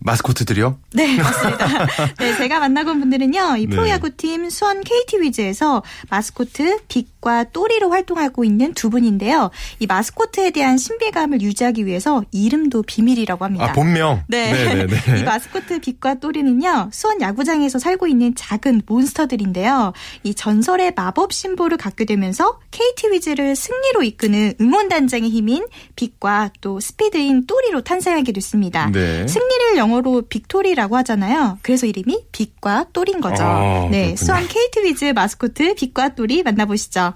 마스코트들이요? 0.00 0.80
네, 0.94 1.16
맞습니다. 1.16 1.66
네, 2.20 2.36
제가 2.36 2.60
만나고 2.60 2.92
온 2.92 3.00
분들은요, 3.00 3.56
이 3.56 3.66
네. 3.66 3.74
프로야구팀 3.74 4.48
수원 4.48 4.80
KT 4.82 5.20
위즈에서 5.22 5.82
마스코트 6.08 6.78
빅과 6.86 7.46
또리로 7.52 7.90
활동하고 7.90 8.44
있는 8.44 8.74
두 8.74 8.90
분인데요. 8.90 9.50
이 9.80 9.86
마스코트에 9.86 10.50
대한 10.50 10.78
신비감을 10.78 11.40
유지하기 11.40 11.84
위해서 11.84 12.22
이름도 12.30 12.82
비밀이라고 12.82 13.44
합니다. 13.44 13.66
아, 13.66 13.72
본명. 13.72 14.22
네. 14.28 14.52
네네네. 14.52 14.96
이 15.18 15.24
마스코트 15.24 15.80
빅과 15.80 16.20
또리는요, 16.20 16.90
수원 16.92 17.20
야구장에서 17.20 17.80
살고 17.80 18.06
있는 18.06 18.36
작은 18.36 18.82
몬스터들인데요. 18.86 19.92
이 20.22 20.32
전설의 20.32 20.92
마법 20.94 21.32
심볼을 21.32 21.76
갖게 21.76 22.04
되면서 22.04 22.60
KT 22.70 23.10
위즈를 23.10 23.56
승리로 23.56 24.04
이끄는 24.04 24.54
응원단장의 24.60 25.28
힘인 25.28 25.66
빅과 25.96 26.50
또 26.60 26.78
스피드인 26.78 27.46
또리로 27.46 27.80
탄생하게 27.80 28.30
됐습니다. 28.30 28.90
네. 28.92 29.26
승리를 29.26 29.76
영어로 29.76 30.22
빅토리라고 30.28 30.96
하잖아요. 30.98 31.58
그래서 31.62 31.86
이름이 31.86 32.26
빅과 32.32 32.86
또리인 32.92 33.20
거죠. 33.20 33.42
아, 33.42 33.88
네. 33.90 34.14
그렇군요. 34.14 34.16
수원 34.16 34.46
KT 34.46 34.80
위즈 34.84 35.04
마스코트 35.06 35.74
빅과 35.74 36.14
또리 36.14 36.42
만나보시죠. 36.42 37.14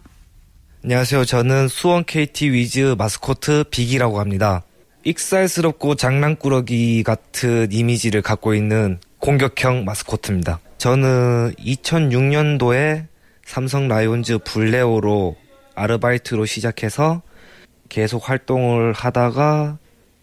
안녕하세요. 0.85 1.25
저는 1.25 1.69
수원 1.69 2.05
KT 2.05 2.53
위즈 2.53 2.95
마스코트 2.97 3.65
빅이라고 3.71 4.21
합니다. 4.21 4.63
익살스럽고 5.05 5.95
장난꾸러기 5.95 7.03
같은 7.03 7.69
이미지를 7.71 8.23
갖고 8.23 8.55
있는 8.55 8.99
공격형 9.19 9.85
마스코트입니다. 9.85 10.61
저는 10.79 11.55
2006년도에 11.59 13.07
삼성 13.45 13.89
라이온즈 13.89 14.39
블레오로 14.45 15.37
아르바이트로 15.75 16.45
시작해서 16.45 17.23
계속 17.89 18.29
활동을 18.29 18.93
하다가 18.93 19.79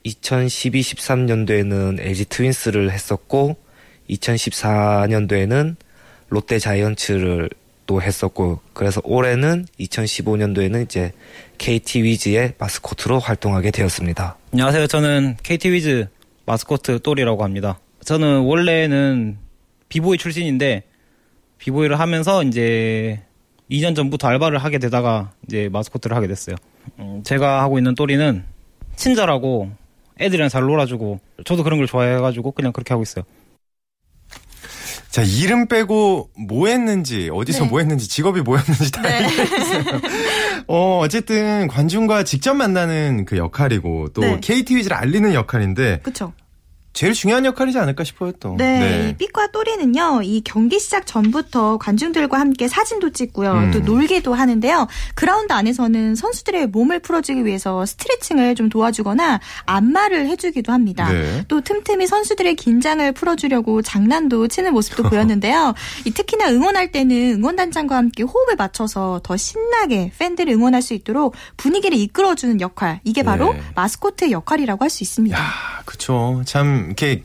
2012, 0.05 0.81
13년도에는 0.81 1.99
LG 1.99 2.25
트윈스를 2.25 2.91
했었고 2.91 3.57
2014년도에는 4.09 5.75
롯데 6.29 6.59
자이언츠를 6.59 7.49
또 7.87 8.01
했었고 8.01 8.59
그래서 8.73 9.01
올해는 9.03 9.65
2015년도에는 9.79 10.85
이제 10.85 11.11
KT 11.57 12.03
위즈의 12.03 12.53
마스코트로 12.57 13.19
활동하게 13.19 13.71
되었습니다. 13.71 14.37
안녕하세요. 14.53 14.87
저는 14.87 15.37
KT 15.41 15.71
위즈 15.71 16.07
마스코트 16.45 16.99
또리라고 16.99 17.43
합니다. 17.43 17.79
저는 18.03 18.41
원래는 18.41 19.37
비보이 19.89 20.17
출신인데 20.17 20.83
비보이를 21.57 21.99
하면서 21.99 22.43
이제 22.43 23.21
2년 23.71 23.95
전부터 23.95 24.27
알바를 24.27 24.59
하게 24.59 24.77
되다가 24.77 25.31
이제 25.47 25.69
마스코트를 25.71 26.15
하게 26.15 26.27
됐어요. 26.27 26.55
음, 26.99 27.21
제가 27.23 27.63
하고 27.63 27.79
있는 27.79 27.95
또리는 27.95 28.43
친절하고 28.95 29.71
애들이랑 30.19 30.49
잘 30.49 30.63
놀아주고 30.63 31.19
저도 31.45 31.63
그런 31.63 31.79
걸 31.79 31.87
좋아해가지고 31.87 32.51
그냥 32.51 32.71
그렇게 32.71 32.93
하고 32.93 33.03
있어요. 33.03 33.25
자, 35.09 35.23
이름 35.23 35.67
빼고 35.67 36.29
뭐 36.37 36.67
했는지, 36.67 37.29
어디서 37.31 37.63
네. 37.63 37.69
뭐 37.69 37.79
했는지, 37.79 38.09
직업이 38.09 38.41
뭐였는지 38.41 38.91
다 38.91 39.01
네. 39.01 39.23
얘기해주세요. 39.23 39.83
어, 40.67 40.99
어쨌든 41.01 41.69
관중과 41.69 42.23
직접 42.23 42.53
만나는 42.53 43.23
그 43.23 43.37
역할이고 43.37 44.09
또 44.13 44.19
네. 44.19 44.39
KT 44.41 44.75
위즈를 44.75 44.97
알리는 44.97 45.33
역할인데 45.33 46.01
그쵸. 46.03 46.33
제일 46.95 47.13
중요한 47.13 47.45
역할이지 47.45 47.77
않을까 47.77 48.03
싶어요, 48.03 48.31
또. 48.39 48.55
네, 48.57 49.09
이 49.09 49.17
삐과 49.17 49.51
또리는요, 49.51 50.21
이 50.23 50.41
경기 50.43 50.79
시작 50.79 51.05
전부터 51.05 51.77
관중들과 51.77 52.39
함께 52.39 52.67
사진도 52.67 53.11
찍고요, 53.11 53.51
음. 53.51 53.71
또 53.71 53.79
놀기도 53.79 54.33
하는데요. 54.33 54.87
그라운드 55.13 55.53
안에서는 55.53 56.15
선수들의 56.15 56.67
몸을 56.67 56.99
풀어주기 56.99 57.45
위해서 57.45 57.85
스트레칭을 57.85 58.55
좀 58.55 58.69
도와주거나 58.69 59.39
안마를 59.65 60.27
해주기도 60.27 60.71
합니다. 60.71 61.11
네. 61.11 61.43
또 61.47 61.61
틈틈이 61.61 62.07
선수들의 62.07 62.55
긴장을 62.55 63.11
풀어주려고 63.11 63.83
장난도 63.83 64.47
치는 64.47 64.73
모습도 64.73 65.03
보였는데요. 65.03 65.75
이 66.05 66.11
특히나 66.11 66.49
응원할 66.49 66.91
때는 66.91 67.33
응원단장과 67.33 67.95
함께 67.95 68.23
호흡을 68.23 68.55
맞춰서 68.55 69.19
더 69.21 69.37
신나게 69.37 70.11
팬들을 70.17 70.51
응원할 70.53 70.81
수 70.81 70.93
있도록 70.93 71.35
분위기를 71.57 71.97
이끌어주는 71.97 72.61
역할, 72.61 73.01
이게 73.03 73.21
바로 73.21 73.53
네. 73.53 73.61
마스코트의 73.75 74.31
역할이라고 74.31 74.83
할 74.83 74.89
수 74.89 75.03
있습니다. 75.03 75.37
야, 75.37 75.74
그쵸. 75.85 76.41
참, 76.45 76.85
이렇게, 76.87 77.23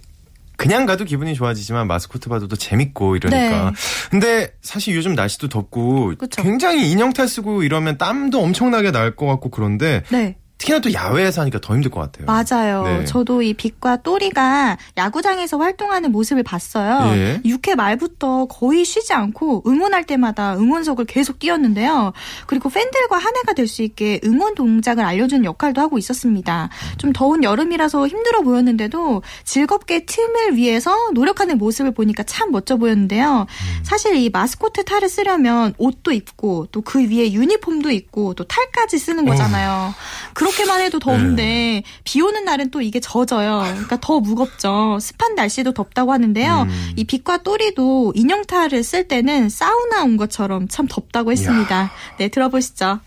그냥 0.56 0.84
가도 0.84 1.04
기분이 1.04 1.34
좋아지지만 1.34 1.86
마스코트 1.86 2.28
봐도 2.28 2.46
또 2.46 2.54
재밌고 2.54 3.16
이러니까. 3.16 3.70
네. 3.70 3.76
근데 4.10 4.52
사실 4.60 4.94
요즘 4.94 5.14
날씨도 5.14 5.48
덥고 5.48 6.12
그쵸. 6.18 6.42
굉장히 6.42 6.90
인형탈 6.90 7.28
쓰고 7.28 7.62
이러면 7.62 7.96
땀도 7.96 8.42
엄청나게 8.42 8.90
날 8.90 9.16
것 9.16 9.24
같고 9.26 9.48
그런데 9.50 10.02
네. 10.10 10.36
특히나 10.60 10.78
또 10.80 10.92
야외에서 10.92 11.40
하니까 11.40 11.58
더 11.60 11.72
힘들 11.74 11.90
것 11.90 12.00
같아요. 12.00 12.26
맞아요. 12.26 12.82
네. 12.82 13.04
저도 13.06 13.40
이 13.40 13.54
빛과 13.54 14.02
또리가 14.02 14.76
야구장에서 14.96 15.56
활동하는 15.56 16.12
모습을 16.12 16.42
봤어요. 16.42 17.16
예. 17.16 17.40
6회 17.44 17.74
말부터 17.76 18.44
거의 18.44 18.84
쉬지 18.84 19.14
않고 19.14 19.62
응원할 19.66 20.04
때마다 20.04 20.54
응원석을 20.56 21.06
계속 21.06 21.38
뛰었는데요. 21.38 22.12
그리고 22.46 22.68
팬들과 22.68 23.16
한 23.16 23.34
해가 23.36 23.54
될 23.54 23.70
수 23.70 23.82
있게 23.82 24.20
응원 24.24 24.56
동작을 24.56 25.04
알려주는 25.04 25.44
역할도 25.44 25.80
하고 25.80 25.96
있었습니다. 25.96 26.70
좀 26.98 27.12
더운 27.12 27.44
여름이라서 27.44 28.08
힘들어 28.08 28.42
보였는데도 28.42 29.22
즐겁게 29.44 30.04
팀을 30.06 30.56
위해서 30.56 30.92
노력하는 31.14 31.56
모습을 31.56 31.92
보니까 31.94 32.24
참 32.24 32.50
멋져 32.50 32.76
보였는데요. 32.76 33.46
사실 33.84 34.16
이 34.16 34.28
마스코트 34.28 34.84
탈을 34.84 35.08
쓰려면 35.08 35.72
옷도 35.78 36.10
입고 36.12 36.66
또 36.72 36.80
그 36.82 36.98
위에 36.98 37.32
유니폼도 37.32 37.90
입고 37.92 38.34
또 38.34 38.42
탈까지 38.44 38.98
쓰는 38.98 39.24
거잖아요. 39.24 39.94
그 40.34 40.49
렇게만 40.50 40.80
해도 40.80 40.98
더운데 40.98 41.82
비 42.04 42.20
오는 42.20 42.44
날은 42.44 42.70
또 42.70 42.80
이게 42.82 43.00
젖어요. 43.00 43.60
그러니까 43.72 43.98
더 44.00 44.20
무겁죠. 44.20 44.98
습한 45.00 45.34
날씨도 45.34 45.72
덥다고 45.72 46.12
하는데요. 46.12 46.62
음. 46.68 46.92
이 46.96 47.04
빛과 47.04 47.42
또리도 47.42 48.12
인형탈을 48.16 48.82
쓸 48.82 49.06
때는 49.08 49.48
사우나 49.48 50.02
온 50.04 50.16
것처럼 50.16 50.68
참 50.68 50.86
덥다고 50.88 51.32
했습니다. 51.32 51.90
네, 52.18 52.28
들어보시죠. 52.28 53.00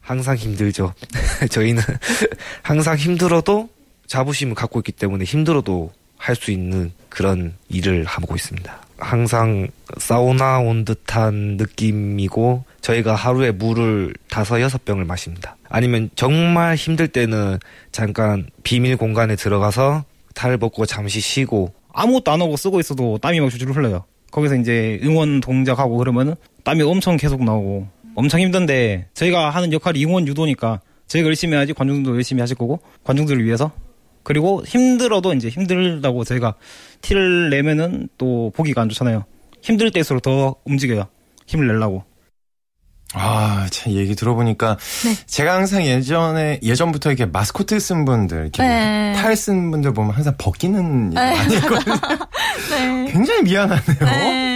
항상 0.00 0.36
힘들죠. 0.36 0.92
저희는 1.50 1.82
항상 2.62 2.96
힘들어도 2.96 3.68
자부심을 4.06 4.54
갖고 4.54 4.80
있기 4.80 4.92
때문에 4.92 5.24
힘들어도 5.24 5.92
할 6.16 6.36
수 6.36 6.50
있는 6.52 6.92
그런 7.08 7.54
일을 7.68 8.04
하고 8.04 8.36
있습니다. 8.36 8.78
항상 8.98 9.66
사우나 9.98 10.60
온 10.60 10.84
듯한 10.84 11.56
느낌이고 11.56 12.64
저희가 12.82 13.14
하루에 13.14 13.52
물을 13.52 14.12
다섯 14.28 14.60
여섯 14.60 14.84
병을 14.84 15.04
마십니다. 15.04 15.56
아니면 15.68 16.10
정말 16.14 16.74
힘들 16.74 17.08
때는 17.08 17.58
잠깐 17.92 18.46
비밀 18.62 18.96
공간에 18.96 19.36
들어가서 19.36 20.04
탈 20.34 20.58
벗고 20.58 20.84
잠시 20.84 21.20
쉬고 21.20 21.72
아무것도 21.92 22.30
안 22.30 22.42
하고 22.42 22.56
쓰고 22.56 22.80
있어도 22.80 23.18
땀이 23.18 23.40
막 23.40 23.50
줄줄 23.50 23.70
흘러요. 23.70 24.04
거기서 24.30 24.56
이제 24.56 24.98
응원 25.02 25.40
동작하고 25.40 25.96
그러면은 25.96 26.34
땀이 26.64 26.82
엄청 26.82 27.16
계속 27.16 27.44
나오고 27.44 27.86
엄청 28.14 28.40
힘든데 28.40 29.08
저희가 29.14 29.50
하는 29.50 29.72
역할이 29.72 30.04
응원 30.04 30.26
유도니까 30.26 30.80
저희가 31.06 31.28
열심히 31.28 31.54
해야지 31.54 31.72
관중들도 31.72 32.16
열심히 32.16 32.40
하실 32.40 32.56
거고 32.56 32.80
관중들을 33.04 33.44
위해서 33.44 33.72
그리고 34.22 34.62
힘들어도 34.66 35.34
이제 35.34 35.48
힘들다고 35.48 36.24
저희가 36.24 36.54
티를 37.00 37.50
내면은 37.50 38.08
또 38.18 38.52
보기가 38.54 38.80
안 38.82 38.88
좋잖아요. 38.88 39.24
힘들 39.60 39.90
때일수록 39.90 40.22
더 40.22 40.54
움직여요. 40.64 41.06
힘을 41.46 41.66
내려고. 41.66 42.04
아, 43.14 43.66
참 43.70 43.92
얘기 43.92 44.14
들어보니까 44.14 44.78
네. 45.04 45.16
제가 45.26 45.54
항상 45.54 45.84
예전에 45.84 46.60
예전부터 46.62 47.10
이렇게 47.10 47.26
마스코트 47.26 47.78
쓴 47.78 48.04
분들, 48.04 48.42
이렇게 48.42 48.62
네. 48.62 49.14
탈쓴 49.16 49.70
분들 49.70 49.92
보면 49.92 50.12
항상 50.12 50.34
벗기는 50.38 51.12
일 51.12 51.14
네, 51.14 51.36
많이 51.36 51.56
했거든요. 51.56 51.94
네. 52.70 53.12
굉장히 53.12 53.42
미안하네요. 53.42 53.98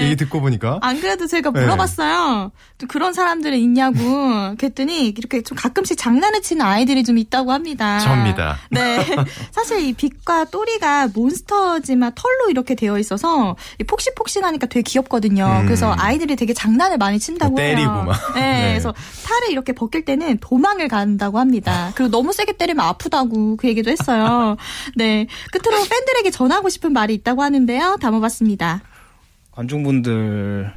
네. 0.01 0.07
얘기 0.07 0.17
듣고 0.17 0.41
보니까. 0.41 0.79
안 0.83 1.01
그래도 1.01 1.27
제가 1.27 1.51
네. 1.51 1.61
물어봤어요. 1.61 2.53
또 2.79 2.87
그런 2.87 3.13
사람들은 3.13 3.57
있냐고. 3.59 3.97
그랬더니 4.59 5.09
이렇게 5.09 5.43
좀 5.43 5.57
가끔씩 5.57 5.97
장난을 5.99 6.43
치는 6.43 6.65
아이들이 6.65 7.05
좀 7.05 7.19
있다고 7.19 7.53
합니다. 7.53 8.01
접니다. 8.01 8.59
네. 8.71 9.05
사실 9.51 9.81
이 9.81 9.93
빛과 9.93 10.47
또리가 10.47 11.09
몬스터지만 11.15 12.13
털로 12.15 12.51
이렇게 12.51 12.75
되어 12.75 12.99
있어서 12.99 13.57
이 13.81 13.85
폭신폭신하니까 13.85 14.67
되게 14.67 14.83
귀엽거든요. 14.83 15.61
음. 15.63 15.65
그래서 15.67 15.95
아이들이 15.97 16.37
되게 16.37 16.53
장난을 16.53 16.99
많이 16.99 17.19
친다고 17.19 17.59
해요. 17.61 17.77
때리고 17.77 18.03
막. 18.03 18.35
네, 18.35 18.41
네. 18.41 18.69
그래서 18.71 18.95
탈을 19.25 19.51
이렇게 19.51 19.73
벗길 19.73 20.05
때는 20.05 20.39
도망을 20.39 20.89
간다고 20.89 21.39
합니다. 21.39 21.93
그리고 21.95 22.11
너무 22.11 22.33
세게 22.33 22.53
때리면 22.53 22.85
아프다고 22.85 23.57
그 23.57 23.69
얘기도 23.69 23.91
했어요. 23.91 24.57
네. 24.95 25.27
끝으로 25.51 25.83
팬들에게 25.85 26.31
전하고 26.31 26.69
싶은 26.69 26.93
말이 26.93 27.15
있다고 27.15 27.43
하는데요. 27.43 27.97
담아봤습니다. 28.01 28.83
관중분들 29.57 30.71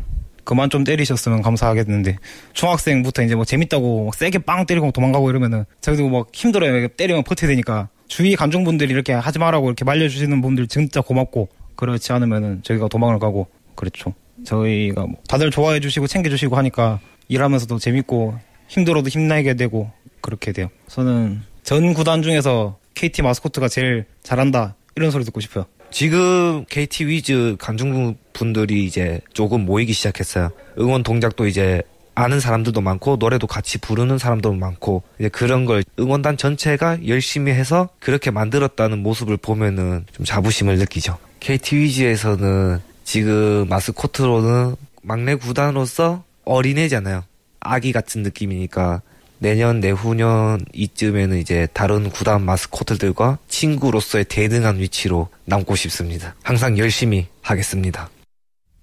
그만 0.46 0.70
좀 0.70 0.84
때리셨으면 0.84 1.42
감사하겠는데 1.42 2.18
중학생부터 2.54 3.24
이제 3.24 3.36
뭐 3.36 3.46
재밌다고 3.46 4.06
막 4.06 4.16
세게 4.16 4.40
빵 4.40 4.66
때리고 4.66 4.92
도망가고 4.92 5.30
이러면은 5.30 5.66
저희도 5.82 6.10
막 6.10 6.30
힘들어요. 6.34 6.88
때리면 6.88 7.24
버텨야 7.24 7.50
되니까 7.50 7.90
주위 8.08 8.36
관중분들이 8.36 8.92
이렇게 8.92 9.14
하지 9.14 9.38
말라고 9.38 9.68
이렇게 9.68 9.86
말려주시는 9.86 10.42
분들 10.42 10.68
진짜 10.68 11.02
고맙고 11.02 11.50
그렇지 11.76 12.12
않으면은 12.14 12.64
저희가 12.64 12.88
도망을 12.88 13.20
가고 13.20 13.48
그렇죠. 13.76 14.14
저희가 14.46 15.06
뭐 15.06 15.18
다들 15.28 15.52
좋아해 15.52 15.80
주시고 15.80 16.08
챙겨 16.08 16.30
주시고 16.30 16.56
하니까 16.56 17.00
일하면서도 17.28 17.78
재밌고 17.78 18.40
힘들어도 18.70 19.10
힘내게 19.10 19.54
되고 19.54 19.92
그렇게 20.22 20.52
돼요. 20.52 20.70
저는 20.88 21.42
전 21.64 21.94
구단 21.94 22.24
중에서 22.24 22.80
KT 22.96 23.22
마스코트가 23.22 23.68
제일 23.68 24.06
잘한다 24.24 24.76
이런 24.96 25.12
소리 25.12 25.24
듣고 25.26 25.42
싶어요. 25.42 25.66
지금 25.92 26.66
KT 26.70 27.08
위즈 27.08 27.56
관중 27.60 28.16
분들이 28.34 28.86
이제 28.86 29.20
조금 29.34 29.66
모이기 29.66 29.94
시작했어요. 29.94 30.52
응원 30.80 31.04
동작도 31.04 31.48
이제 31.48 31.82
아는 32.16 32.40
사람들도 32.40 32.82
많고 32.82 33.16
노래도 33.16 33.48
같이 33.48 33.78
부르는 33.78 34.18
사람도 34.18 34.54
많고 34.54 35.04
이제 35.20 35.30
그런 35.30 35.66
걸 35.66 35.84
응원단 36.00 36.38
전체가 36.38 37.08
열심히 37.08 37.52
해서 37.54 37.90
그렇게 38.00 38.30
만들었다는 38.30 39.00
모습을 39.00 39.38
보면은 39.38 40.06
좀 40.12 40.26
자부심을 40.26 40.78
느끼죠. 40.78 41.18
KT 41.40 41.78
위즈에서는 41.78 42.82
지금 43.06 43.68
마스코트로는 43.70 44.76
막내 45.02 45.36
구단으로서 45.36 46.24
어린애잖아요. 46.44 47.24
아기 47.62 47.92
같은 47.92 48.24
느낌이니까 48.24 49.02
내년 49.40 49.80
내후년 49.80 50.66
이쯤에는 50.74 51.38
이제 51.38 51.68
다른 51.74 52.10
구단 52.10 52.44
마스코트들과 52.44 53.38
친구로서의 53.48 54.26
대등한 54.26 54.80
위치로 54.80 55.30
남고 55.46 55.76
싶습니다. 55.76 56.36
항상 56.44 56.78
열심히 56.78 57.28
하겠습니다. 57.42 58.10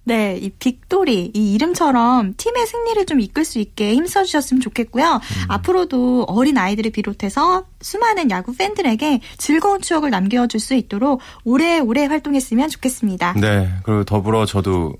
네, 0.03 0.37
이 0.37 0.49
빅돌이 0.51 1.31
이 1.33 1.53
이름처럼 1.53 2.33
팀의 2.37 2.65
승리를 2.65 3.05
좀 3.07 3.19
이끌 3.19 3.43
수 3.43 3.59
있게 3.59 3.93
힘써 3.93 4.23
주셨으면 4.23 4.61
좋겠고요. 4.61 5.15
음. 5.15 5.45
앞으로도 5.49 6.23
어린 6.29 6.57
아이들을 6.57 6.91
비롯해서 6.91 7.65
수많은 7.81 8.31
야구 8.31 8.55
팬들에게 8.55 9.19
즐거운 9.37 9.81
추억을 9.81 10.09
남겨 10.09 10.47
줄 10.47 10.61
수 10.61 10.75
있도록 10.75 11.19
오래오래 11.43 12.05
활동했으면 12.05 12.69
좋겠습니다. 12.69 13.33
네, 13.33 13.69
그리고 13.83 14.05
더불어 14.05 14.45
저도 14.45 14.95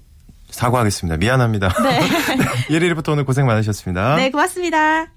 사과하겠습니다. 0.49 1.17
미안합니다. 1.17 1.73
네. 1.83 1.99
1일부터 2.69 3.13
오늘 3.13 3.23
고생 3.25 3.45
많으셨습니다. 3.47 4.17
네, 4.17 4.29
고맙습니다. 4.29 5.16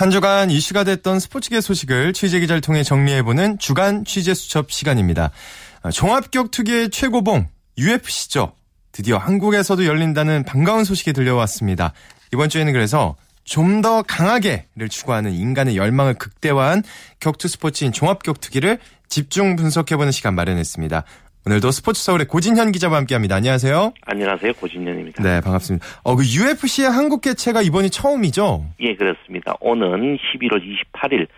한 0.00 0.10
주간 0.10 0.50
이슈가 0.50 0.84
됐던 0.84 1.20
스포츠계 1.20 1.60
소식을 1.60 2.14
취재 2.14 2.40
기자를 2.40 2.62
통해 2.62 2.82
정리해보는 2.82 3.58
주간 3.58 4.06
취재 4.06 4.32
수첩 4.32 4.72
시간입니다. 4.72 5.30
아, 5.82 5.90
종합격 5.90 6.50
투기의 6.50 6.88
최고봉 6.88 7.46
UFC죠. 7.76 8.54
드디어 8.92 9.18
한국에서도 9.18 9.84
열린다는 9.84 10.44
반가운 10.44 10.84
소식이 10.84 11.12
들려왔습니다. 11.12 11.92
이번 12.32 12.48
주에는 12.48 12.72
그래서 12.72 13.14
좀 13.44 13.82
더 13.82 14.02
강하게를 14.02 14.88
추구하는 14.88 15.34
인간의 15.34 15.76
열망을 15.76 16.14
극대화한 16.14 16.82
격투 17.20 17.48
스포츠인 17.48 17.92
종합격투기를 17.92 18.78
집중 19.10 19.54
분석해보는 19.56 20.12
시간 20.12 20.34
마련했습니다. 20.34 21.04
오늘도 21.46 21.70
스포츠 21.70 22.02
서울의 22.02 22.26
고진현 22.26 22.70
기자와 22.72 22.98
함께합니다. 22.98 23.34
안녕하세요. 23.36 23.94
안녕하세요. 24.02 24.52
고진현입니다. 24.54 25.22
네, 25.22 25.40
반갑습니다. 25.40 25.86
어, 26.04 26.14
그 26.14 26.22
UFC의 26.22 26.90
한국 26.90 27.22
개최가 27.22 27.62
이번이 27.62 27.88
처음이죠? 27.88 28.66
예, 28.80 28.94
그렇습니다. 28.94 29.54
오는 29.60 30.18
11월 30.18 30.60
28일 30.62 31.28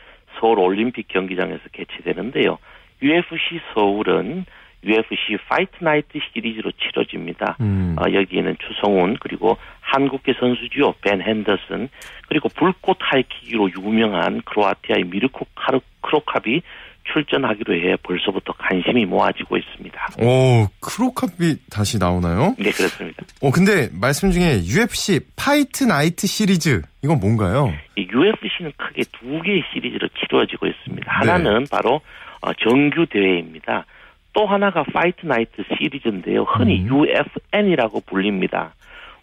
서울 0.41 0.59
올림픽 0.59 1.07
경기장에서 1.07 1.61
개최되는데요. 1.73 2.59
UFC 3.01 3.61
서울은 3.75 4.45
UFC 4.85 5.39
파이트 5.49 5.71
나이트 5.81 6.19
시리즈로 6.33 6.73
치러집니다. 6.73 7.57
음. 7.61 7.95
어, 7.97 8.13
여기에는 8.13 8.57
추성훈 8.59 9.17
그리고 9.21 9.57
한국계 9.81 10.35
선수죠 10.41 10.95
벤 11.03 11.23
핸더슨 11.23 11.89
그리고 12.27 12.49
불꽃 12.49 12.97
하이킥으로 13.01 13.71
유명한 13.79 14.43
크로아티아의 14.43 15.05
미르코 15.05 15.47
카르, 15.55 15.79
크로캅이 16.01 16.63
출전하기로 17.05 17.75
해 17.75 17.97
벌써부터 18.03 18.53
관심이 18.55 19.05
모아지고 19.07 19.57
있습니다. 19.57 20.07
오, 20.21 20.69
크로캅이 20.81 21.57
다시 21.71 21.99
나오나요? 21.99 22.55
네, 22.59 22.71
그렇습니다. 22.71 23.23
어, 23.43 23.51
근데 23.51 23.89
말씀 23.93 24.31
중에 24.31 24.61
UFC 24.65 25.21
파이트 25.37 25.85
나이트 25.85 26.27
시리즈 26.27 26.83
이건 27.03 27.19
뭔가요? 27.21 27.73
이 27.97 28.07
UFC는 28.11 28.73
크게 28.77 29.03
두 29.13 29.43
개의 29.43 29.63
시리즈로 29.73 30.09
치러지고 30.09 30.67
있습니다. 30.67 31.11
하나는 31.11 31.67
바로 31.71 32.01
어, 32.41 32.53
정규 32.55 33.07
대회입니다. 33.07 33.85
또 34.33 34.47
하나가 34.47 34.83
파이트 34.83 35.27
나이트 35.27 35.63
시리즈인데요. 35.77 36.45
흔히 36.45 36.83
음. 36.83 37.05
UFN이라고 37.53 38.01
불립니다. 38.07 38.75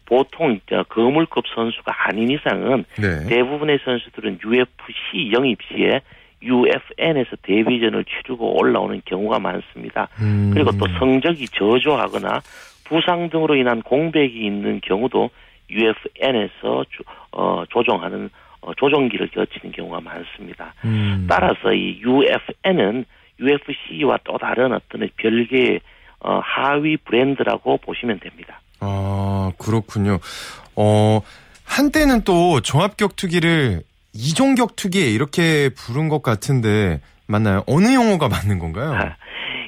보통 0.06 0.60
저 0.68 0.84
거물급 0.84 1.46
선수가 1.54 1.94
아닌 2.08 2.32
이상은 2.32 2.84
네. 2.98 3.28
대부분의 3.28 3.80
선수들은 3.86 4.40
UFC 4.44 5.32
영입 5.34 5.60
시에 5.68 6.02
UFN에서 6.42 7.36
데뷔전을 7.42 8.06
치르고 8.06 8.60
올라오는 8.60 9.02
경우가 9.06 9.40
많습니다. 9.40 10.08
음. 10.22 10.52
그리고 10.54 10.72
또 10.78 10.86
성적이 10.98 11.48
저조하거나 11.48 12.42
부상 12.86 13.30
등으로 13.30 13.56
인한 13.56 13.82
공백이 13.82 14.46
있는 14.46 14.82
경우도 14.82 15.30
UFN에서 15.70 16.86
조, 16.90 17.04
어, 17.32 17.64
조정하는 17.70 18.30
어, 18.62 18.74
조정기를 18.74 19.30
거치는 19.30 19.72
경우가 19.72 20.02
많습니다. 20.02 20.74
음. 20.86 21.26
따라서 21.30 21.74
이 21.74 22.00
UFN은 22.02 23.06
UFC와 23.40 24.20
또 24.24 24.38
다른 24.38 24.74
어떤 24.74 25.08
별개의 25.16 25.80
어, 26.22 26.42
하위 26.44 26.98
브랜드라고 26.98 27.78
보시면 27.78 28.20
됩니다. 28.20 28.60
아, 28.82 29.52
그렇군요. 29.58 30.20
어, 30.76 31.22
한때는 31.64 32.24
또 32.24 32.60
종합격투기를 32.62 33.84
이종격 34.14 34.76
투기 34.76 35.14
이렇게 35.14 35.70
부른 35.70 36.10
것 36.10 36.22
같은데 36.22 37.00
맞나요? 37.28 37.64
어느 37.68 37.94
용어가 37.94 38.28
맞는 38.28 38.60
건가요? 38.60 38.94
아, 38.94 39.16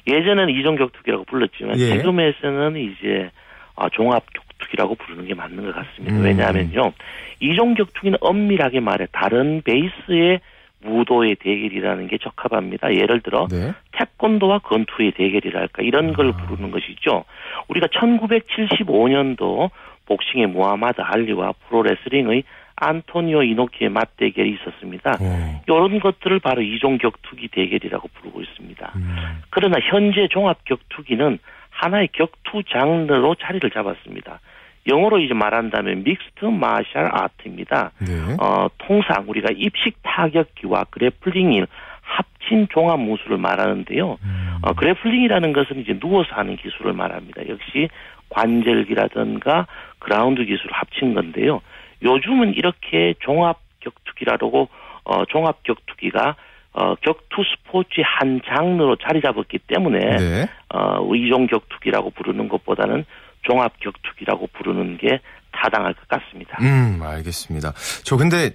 예전에는 0.07 0.49
이종격 0.49 0.93
투기라고 0.93 1.25
불렀지만 1.25 1.79
예. 1.79 1.97
지금에서는 1.97 2.75
이제 2.77 3.29
어, 3.75 3.89
종합 3.89 4.23
격투기라고 4.33 4.95
부르는 4.95 5.27
게 5.27 5.33
맞는 5.33 5.63
것 5.63 5.75
같습니다. 5.75 6.15
음. 6.15 6.23
왜냐하면요, 6.23 6.93
이종 7.39 7.75
격투기는 7.75 8.17
엄밀하게 8.21 8.79
말해 8.79 9.07
다른 9.11 9.61
베이스의 9.61 10.41
무도의 10.83 11.35
대결이라는 11.35 12.07
게 12.07 12.17
적합합니다. 12.17 12.93
예를 12.95 13.21
들어 13.21 13.47
네. 13.49 13.73
태권도와 13.91 14.59
건투의 14.59 15.11
대결이랄까 15.11 15.83
이런 15.83 16.13
걸 16.13 16.29
아. 16.29 16.37
부르는 16.37 16.71
것이죠. 16.71 17.23
우리가 17.67 17.87
1975년도 17.87 19.69
복싱의 20.07 20.47
무하마드 20.47 21.01
알리와 21.01 21.53
프로레슬링의 21.67 22.43
안토니오 22.81 23.43
이노키의 23.43 23.89
맞대결이 23.89 24.57
있었습니다. 24.59 25.17
어. 25.21 25.61
이런 25.67 25.99
것들을 25.99 26.39
바로 26.39 26.61
이종 26.61 26.97
격투기 26.97 27.49
대결이라고 27.49 28.09
부르고 28.15 28.41
있습니다. 28.41 28.91
음. 28.95 29.15
그러나 29.51 29.77
현재 29.79 30.27
종합 30.29 30.65
격투기는 30.65 31.37
하나의 31.69 32.09
격투 32.11 32.63
장르로 32.69 33.35
자리를 33.35 33.69
잡았습니다. 33.69 34.39
영어로 34.87 35.19
이제 35.19 35.33
말한다면 35.33 36.03
믹스트 36.03 36.45
마샬 36.45 37.09
아트입니다. 37.11 37.91
네. 37.99 38.35
어, 38.41 38.67
통상 38.79 39.25
우리가 39.27 39.49
입식 39.55 39.97
타격기와 40.01 40.85
그래플링이 40.85 41.63
합친 42.01 42.67
종합 42.71 42.99
무술을 42.99 43.37
말하는데요. 43.37 44.17
음. 44.23 44.57
어, 44.63 44.73
그래플링이라는 44.73 45.53
것은 45.53 45.79
이제 45.81 45.97
누워서 45.99 46.29
하는 46.33 46.57
기술을 46.57 46.93
말합니다. 46.93 47.47
역시 47.47 47.89
관절기라든가 48.29 49.67
그라운드 49.99 50.43
기술을 50.43 50.71
합친 50.71 51.13
건데요. 51.13 51.61
요즘은 52.03 52.53
이렇게 52.55 53.13
종합 53.19 53.59
격투기라고 53.79 54.69
어, 55.03 55.25
종합 55.25 55.63
격투기가 55.63 56.35
어, 56.73 56.95
격투 56.95 57.43
스포츠의 57.43 58.05
한 58.05 58.39
장르로 58.45 58.95
자리 58.97 59.21
잡았기 59.21 59.59
때문에 59.67 59.99
네. 59.99 60.49
어, 60.73 60.99
의종 61.09 61.47
격투기라고 61.47 62.11
부르는 62.11 62.47
것보다는 62.47 63.05
종합 63.41 63.79
격투기라고 63.79 64.47
부르는 64.53 64.97
게 64.97 65.19
타당할 65.51 65.93
것 65.93 66.07
같습니다. 66.07 66.57
음, 66.61 67.01
알겠습니다. 67.03 67.73
저 68.03 68.15
근데 68.15 68.51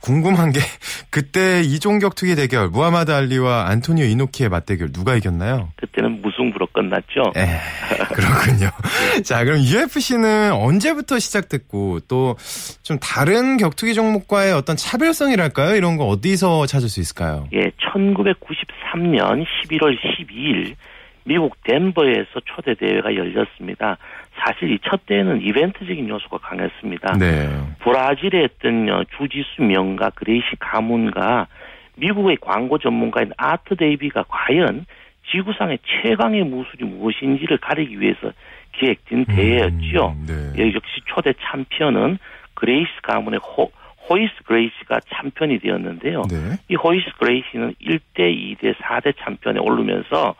궁금한 0.00 0.52
게 0.52 0.60
그때 1.10 1.62
이종격 1.62 2.14
투기 2.14 2.34
대결 2.36 2.68
무하마드 2.68 3.10
알리와 3.12 3.68
안토니오 3.68 4.04
이노키의 4.06 4.48
맞대결 4.50 4.92
누가 4.92 5.14
이겼나요? 5.16 5.70
그때는 5.76 6.20
무승부로 6.22 6.66
끝났죠. 6.72 7.32
에, 7.36 7.46
그렇군요. 8.14 8.70
자, 9.24 9.44
그럼 9.44 9.60
UFC는 9.60 10.52
언제부터 10.52 11.18
시작됐고 11.18 12.00
또 12.08 12.36
좀 12.82 12.98
다른 12.98 13.56
격투기 13.56 13.94
종목과의 13.94 14.52
어떤 14.52 14.76
차별성이랄까요? 14.76 15.74
이런 15.74 15.96
거 15.96 16.04
어디서 16.06 16.66
찾을 16.66 16.88
수 16.88 17.00
있을까요? 17.00 17.48
예, 17.54 17.70
1993년 17.80 19.44
11월 19.44 19.96
12일 19.98 20.74
미국 21.24 21.56
덴버에서 21.64 22.40
초대 22.44 22.74
대회가 22.74 23.14
열렸습니다. 23.14 23.96
사실 24.36 24.72
이 24.72 24.78
첫 24.84 25.06
대회는 25.06 25.40
이벤트적인 25.42 26.08
요소가 26.08 26.38
강했습니다. 26.38 27.18
네. 27.18 27.48
브라질의 27.80 28.44
어떤 28.44 28.88
어, 28.90 29.04
주짓수 29.18 29.62
명가 29.62 30.10
그레이시 30.10 30.56
가문과 30.58 31.46
미국의 31.96 32.38
광고 32.40 32.78
전문가인 32.78 33.32
아트 33.36 33.76
데이비가 33.76 34.24
과연 34.28 34.86
지구상의 35.30 35.78
최강의 35.84 36.44
무술이 36.44 36.84
무엇인지를 36.84 37.58
가리기 37.58 38.00
위해서 38.00 38.32
기획된 38.72 39.24
대회였지요. 39.26 40.16
음, 40.18 40.26
네. 40.26 40.62
예, 40.64 40.74
역시 40.74 41.00
초대 41.06 41.32
챔피언은 41.50 42.18
그레이시 42.54 42.90
가문의 43.02 43.40
호, 43.40 43.70
호이스 44.08 44.32
그레이시가 44.44 45.00
챔피언이 45.16 45.60
되었는데요. 45.60 46.22
네. 46.30 46.36
이 46.68 46.74
호이스 46.74 47.06
그레이시는 47.18 47.74
1대, 47.80 48.58
2대, 48.58 48.74
4대 48.76 49.14
챔피언에 49.24 49.60
오르면서 49.60 50.34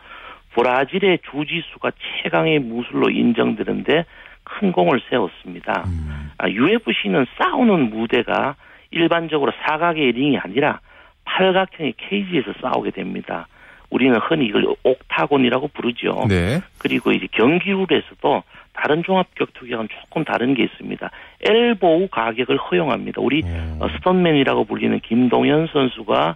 브라질의 0.55 1.19
주짓수가 1.29 1.91
최강의 2.23 2.59
무술로 2.59 3.09
인정되는데 3.09 4.05
큰 4.43 4.71
공을 4.71 5.01
세웠습니다. 5.09 5.83
음, 5.85 6.31
아, 6.37 6.49
UFC는 6.49 7.25
싸우는 7.37 7.89
무대가 7.89 8.55
일반적으로 8.91 9.51
사각의 9.65 10.13
링이 10.13 10.37
아니라 10.37 10.79
팔각형의 11.25 11.95
케이지에서 11.97 12.53
싸우게 12.61 12.91
됩니다. 12.91 13.47
우리는 13.89 14.17
흔히 14.19 14.45
이걸 14.45 14.65
옥타곤이라고 14.83 15.69
부르죠. 15.69 16.25
네. 16.29 16.61
그리고 16.77 17.11
이제 17.11 17.27
경기룰에서도 17.31 18.43
다른 18.73 19.03
종합 19.03 19.33
격투기와는 19.35 19.89
조금 19.89 20.23
다른 20.23 20.53
게 20.53 20.63
있습니다. 20.63 21.09
엘보우 21.41 22.07
가격을 22.09 22.57
허용합니다. 22.57 23.21
우리 23.21 23.43
음. 23.43 23.77
어, 23.79 23.87
스톤맨이라고 23.89 24.65
불리는 24.65 24.99
김동현 25.01 25.67
선수가 25.71 26.29
어, 26.29 26.35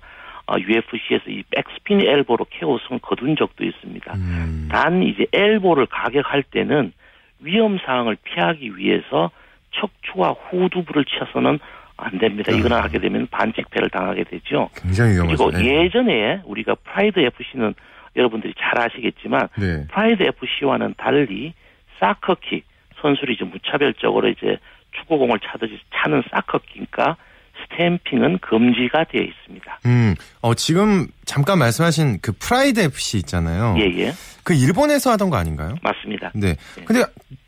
UFC에서 0.57 1.29
이 1.29 1.43
back 1.51 1.76
spin 1.76 2.01
elbow로 2.01 2.45
KO승을 2.49 2.99
거둔 3.01 3.35
적도 3.35 3.63
있습니다. 3.63 4.13
음. 4.15 4.69
단 4.71 5.03
이제 5.03 5.25
elbow를 5.31 5.85
가격할 5.87 6.43
때는 6.43 6.93
위험 7.41 7.77
사항을 7.77 8.17
피하기 8.23 8.77
위해서 8.77 9.31
척추와 9.71 10.31
후두부를 10.31 11.05
쳐서는 11.05 11.59
안 11.97 12.17
됩니다. 12.17 12.51
이거는 12.51 12.77
아. 12.77 12.83
하게 12.83 12.99
되면 12.99 13.27
반칙패를 13.27 13.89
당하게 13.89 14.23
되죠. 14.23 14.69
굉장히 14.75 15.13
위험하죠. 15.13 15.51
그리고 15.51 15.65
예전에 15.65 16.41
우리가 16.45 16.75
프라이드 16.75 17.19
FC는 17.19 17.73
여러분들이 18.15 18.53
잘 18.57 18.79
아시겠지만 18.79 19.47
네. 19.57 19.85
프라이드 19.87 20.23
FC와는 20.23 20.95
달리 20.97 21.53
soccer 21.99 22.39
kick 22.39 22.65
선수들이 23.01 23.33
이제 23.33 23.45
무차별적으로 23.45 24.29
이제 24.29 24.57
축구공을 24.97 25.39
차듯이 25.39 25.79
차는 25.93 26.23
사커킥과 26.31 27.17
스탬핑은 27.63 28.39
금지가 28.39 29.05
되어 29.05 29.21
있습니다. 29.21 29.79
음, 29.85 30.15
어, 30.41 30.53
지금 30.53 31.07
잠깐 31.25 31.59
말씀하신 31.59 32.19
그 32.21 32.31
프라이드 32.39 32.79
FC 32.79 33.17
있잖아요. 33.19 33.75
예, 33.79 33.85
예. 33.99 34.11
그 34.43 34.53
일본에서 34.53 35.11
하던 35.11 35.29
거 35.29 35.37
아닌가요? 35.37 35.75
맞습니다. 35.83 36.31
네. 36.33 36.55
근데 36.85 37.03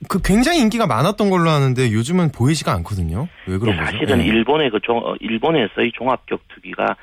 그 0.07 0.21
굉장히 0.21 0.59
인기가 0.59 0.85
많았던 0.87 1.29
걸로 1.29 1.49
아는데 1.49 1.91
요즘은 1.91 2.31
보이지가 2.31 2.71
않거든요. 2.73 3.27
왜 3.47 3.57
그런 3.57 3.77
거죠? 3.77 3.91
사실은 3.91 4.19
네. 4.19 4.25
일본의 4.25 4.69
그 4.69 4.79
종, 4.81 4.97
어, 4.97 5.15
일본에서의 5.19 5.91
종합격 5.93 6.47
투기가 6.49 6.95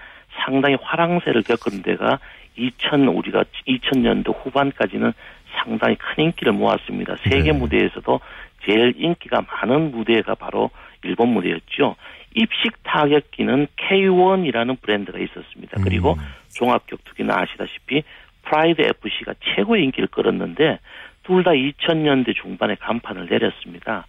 상당히 0.45 0.77
화랑세를 0.81 1.43
겪은 1.43 1.83
데가 1.83 2.19
2000 2.57 3.09
우리가 3.09 3.45
2000년도 3.67 4.35
후반까지는 4.45 5.13
상당히 5.57 5.97
큰 5.97 6.25
인기를 6.25 6.53
모았습니다. 6.53 7.17
세계 7.25 7.53
네. 7.53 7.53
무대에서도 7.53 8.21
제일 8.65 8.95
인기가 8.99 9.43
많은 9.43 9.91
무대가 9.93 10.35
바로 10.35 10.71
일본 11.03 11.29
무대였죠. 11.31 11.97
입식 12.35 12.83
타격기는 12.85 13.67
K1이라는 13.77 14.81
브랜드가 14.81 15.19
있었습니다. 15.19 15.81
그리고 15.83 16.15
음. 16.15 16.19
종합격투기는 16.55 17.31
아시다시피 17.35 18.03
프라이드 18.45 18.81
FC가 18.83 19.35
최고의 19.55 19.85
인기를 19.85 20.09
끌었는데 20.09 20.79
둘 21.25 21.43
다 21.43 21.51
2000년대 21.51 22.35
중반에 22.41 22.75
간판을 22.77 23.27
내렸습니다. 23.29 24.07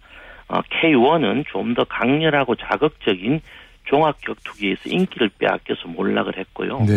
어, 0.48 0.60
K1은 0.62 1.44
좀 1.48 1.74
더 1.74 1.84
강렬하고 1.84 2.56
자극적인 2.56 3.40
종합격투기에서 3.84 4.82
인기를 4.86 5.30
빼앗겨서 5.38 5.88
몰락을 5.88 6.38
했고요. 6.38 6.78
네. 6.80 6.94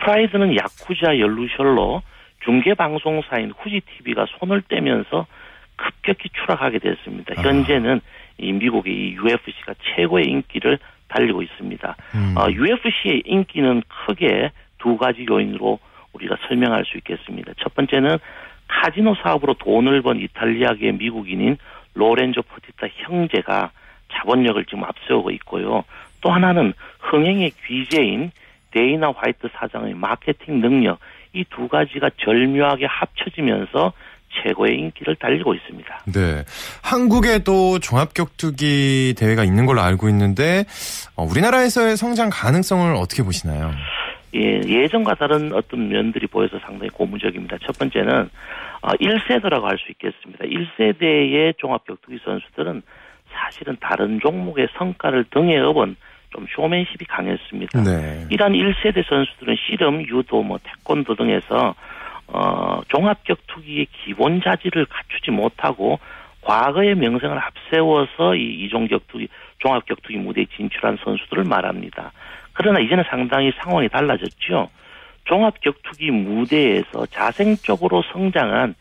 프라이드는 0.00 0.56
야쿠자 0.56 1.18
연루설로 1.18 2.02
중계 2.44 2.74
방송사인 2.74 3.52
후지TV가 3.58 4.26
손을 4.38 4.62
떼면서 4.68 5.26
급격히 5.76 6.28
추락하게 6.30 6.78
됐습니다. 6.78 7.34
아. 7.36 7.42
현재는 7.42 8.00
이 8.38 8.52
미국의 8.52 8.92
이 8.92 9.12
UFC가 9.14 9.74
최고의 9.82 10.26
인기를 10.26 10.78
달리고 11.08 11.42
있습니다. 11.42 11.96
음. 12.14 12.34
어, 12.36 12.50
UFC의 12.50 13.22
인기는 13.24 13.82
크게 14.06 14.50
두 14.78 14.96
가지 14.96 15.24
요인으로 15.28 15.78
우리가 16.12 16.36
설명할 16.48 16.84
수 16.84 16.96
있겠습니다. 16.98 17.52
첫 17.58 17.74
번째는 17.74 18.18
카지노 18.68 19.14
사업으로 19.22 19.54
돈을 19.54 20.02
번 20.02 20.20
이탈리아계 20.20 20.92
미국인인 20.92 21.56
로렌조 21.94 22.42
포티타 22.42 22.88
형제가 22.94 23.70
자본력을 24.12 24.64
지금 24.64 24.84
앞세우고 24.84 25.30
있고요. 25.32 25.84
또 26.20 26.30
하나는 26.30 26.72
흥행의 27.00 27.52
귀재인 27.66 28.30
데이나 28.72 29.12
화이트 29.16 29.48
사장의 29.54 29.94
마케팅 29.94 30.60
능력 30.60 30.98
이 31.36 31.44
두 31.50 31.68
가지가 31.68 32.10
절묘하게 32.18 32.86
합쳐지면서 32.86 33.92
최고의 34.30 34.78
인기를 34.78 35.16
달리고 35.16 35.54
있습니다. 35.54 36.00
네. 36.12 36.44
한국에도 36.82 37.78
종합격투기 37.78 39.14
대회가 39.16 39.44
있는 39.44 39.66
걸로 39.66 39.80
알고 39.80 40.08
있는데 40.10 40.64
어, 41.16 41.24
우리나라에서의 41.24 41.96
성장 41.96 42.28
가능성을 42.32 42.94
어떻게 42.96 43.22
보시나요? 43.22 43.72
예, 44.34 44.60
예전과 44.66 45.14
다른 45.14 45.52
어떤 45.54 45.88
면들이 45.88 46.26
보여서 46.26 46.58
상당히 46.58 46.90
고무적입니다. 46.90 47.56
첫 47.64 47.78
번째는 47.78 48.28
어, 48.82 48.88
1세대라고 48.88 49.62
할 49.62 49.78
수 49.78 49.90
있겠습니다. 49.92 50.44
1세대의 50.44 51.56
종합격투기 51.58 52.18
선수들은 52.24 52.82
사실은 53.32 53.76
다른 53.80 54.20
종목의 54.20 54.68
성과를 54.76 55.26
등에 55.30 55.58
업은 55.58 55.96
좀 56.30 56.46
쇼맨십이 56.54 57.04
강했습니다. 57.06 57.82
네. 57.82 58.26
이러한 58.30 58.52
1세대 58.52 59.06
선수들은 59.08 59.56
씨름, 59.66 60.06
유도, 60.06 60.42
뭐 60.42 60.58
태권도 60.62 61.14
등에서 61.14 61.74
어, 62.28 62.80
종합격투기의 62.88 63.86
기본 64.04 64.40
자질을 64.42 64.86
갖추지 64.86 65.30
못하고 65.30 65.98
과거의 66.42 66.94
명성을 66.94 67.36
앞세워서 67.36 68.36
이 68.36 68.64
이종격 68.64 69.08
투기, 69.08 69.28
종합격 69.58 70.02
투기 70.02 70.18
무대에 70.18 70.46
진출한 70.56 70.96
선수들을 71.02 71.44
말합니다. 71.44 72.12
그러나 72.52 72.80
이제는 72.80 73.04
상당히 73.08 73.52
상황이 73.58 73.88
달라졌죠. 73.88 74.68
종합격 75.24 75.82
투기 75.82 76.10
무대에서 76.10 77.06
자생적으로 77.06 78.02
성장한 78.12 78.74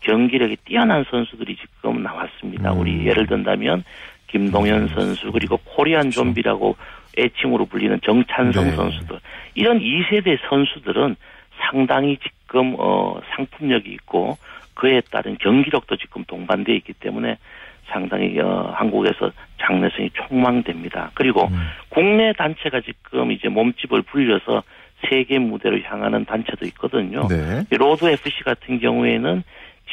경기력이 0.00 0.56
뛰어난 0.64 1.04
선수들이 1.10 1.56
지금 1.56 2.02
나왔습니다. 2.02 2.72
음. 2.72 2.78
우리 2.78 3.06
예를 3.06 3.26
든다면 3.26 3.84
김동현 4.28 4.88
선수 4.88 5.30
그리고 5.32 5.58
코리안 5.58 6.10
좀비라고 6.10 6.76
애칭으로 7.18 7.66
불리는 7.66 8.00
정찬성 8.02 8.64
네. 8.64 8.70
선수들 8.72 9.18
이런 9.54 9.80
2세대 9.80 10.38
선수들은 10.48 11.16
상당히 11.70 12.16
지금 12.50 12.74
어 12.78 13.20
상품력이 13.36 13.90
있고 13.92 14.36
그에 14.74 15.00
따른 15.10 15.36
경기력도 15.38 15.96
지금 15.96 16.24
동반되어 16.24 16.74
있기 16.76 16.94
때문에 16.94 17.38
상당히 17.86 18.38
어 18.40 18.72
한국에서 18.74 19.30
장래성이 19.60 20.10
촉망됩니다. 20.10 21.12
그리고 21.14 21.46
음. 21.46 21.68
국내 21.90 22.32
단체가 22.32 22.80
지금 22.80 23.30
이제 23.30 23.48
몸집을 23.48 24.02
불려서 24.02 24.62
세계 25.08 25.38
무대로 25.38 25.78
향하는 25.80 26.24
단체도 26.24 26.66
있거든요. 26.66 27.26
네. 27.28 27.64
이 27.72 27.76
로드 27.76 28.04
FC 28.04 28.42
같은 28.44 28.80
경우에는 28.80 29.42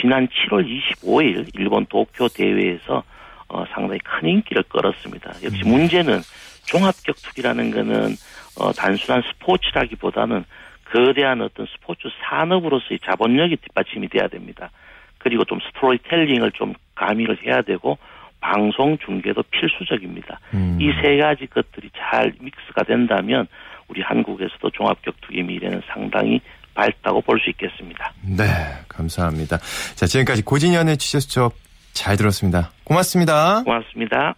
지난 0.02 0.28
7월 0.28 0.66
25일 0.68 1.50
일본 1.54 1.86
도쿄 1.86 2.28
대회에서 2.28 3.04
어, 3.50 3.64
상당히 3.72 4.00
큰 4.00 4.28
인기를 4.28 4.64
끌었습니다. 4.64 5.30
역시 5.44 5.62
음. 5.66 5.72
문제는 5.72 6.20
종합격투기라는 6.66 7.72
거는 7.72 8.16
어, 8.60 8.72
단순한 8.74 9.22
스포츠라기보다는 9.22 10.44
거대한 10.92 11.42
어떤 11.42 11.66
스포츠 11.68 12.08
산업으로서의 12.24 13.00
자본력이 13.06 13.58
뒷받침이 13.58 14.08
돼야 14.10 14.28
됩니다. 14.28 14.70
그리고 15.18 15.44
좀 15.46 15.60
스토리텔링을 15.68 16.52
좀 16.52 16.74
가미를 16.96 17.38
해야 17.46 17.62
되고 17.62 17.98
방송 18.40 18.98
중계도 19.00 19.44
필수적입니다. 19.52 20.40
음. 20.54 20.78
이세 20.80 21.18
가지 21.18 21.48
것들이 21.48 21.90
잘 21.98 22.32
믹스가 22.40 22.84
된다면 22.84 23.48
우리 23.88 24.02
한국에서도 24.02 24.70
종합격투기 24.70 25.44
미래는 25.44 25.82
상당히 25.88 26.40
밝다고 26.74 27.22
볼 27.22 27.40
수 27.40 27.50
있겠습니다. 27.50 28.14
네, 28.22 28.44
감사합니다. 28.88 29.58
자, 29.96 30.06
지금까지 30.06 30.44
고진현의 30.44 30.98
취재 30.98 31.20
수첩 31.20 31.54
잘 31.94 32.16
들었습니다. 32.18 32.72
고맙습니다. 32.84 33.64
고맙습니다. 33.64 34.36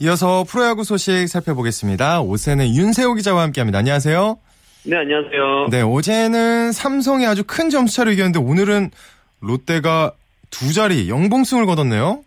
이어서 0.00 0.44
프로야구 0.48 0.82
소식 0.84 1.28
살펴보겠습니다. 1.28 2.22
오세는 2.22 2.74
윤세호 2.74 3.14
기자와 3.14 3.42
함께합니다. 3.42 3.78
안녕하세요. 3.78 4.38
네, 4.86 4.96
안녕하세요. 4.98 5.68
네, 5.70 5.80
어제는 5.80 6.72
삼성이 6.72 7.26
아주 7.26 7.42
큰 7.46 7.70
점수차로 7.70 8.10
이겼는데 8.12 8.38
오늘은 8.38 8.90
롯데가 9.40 10.12
두 10.50 10.74
자리 10.74 11.08
영봉승을 11.08 11.64
거뒀네요. 11.64 12.22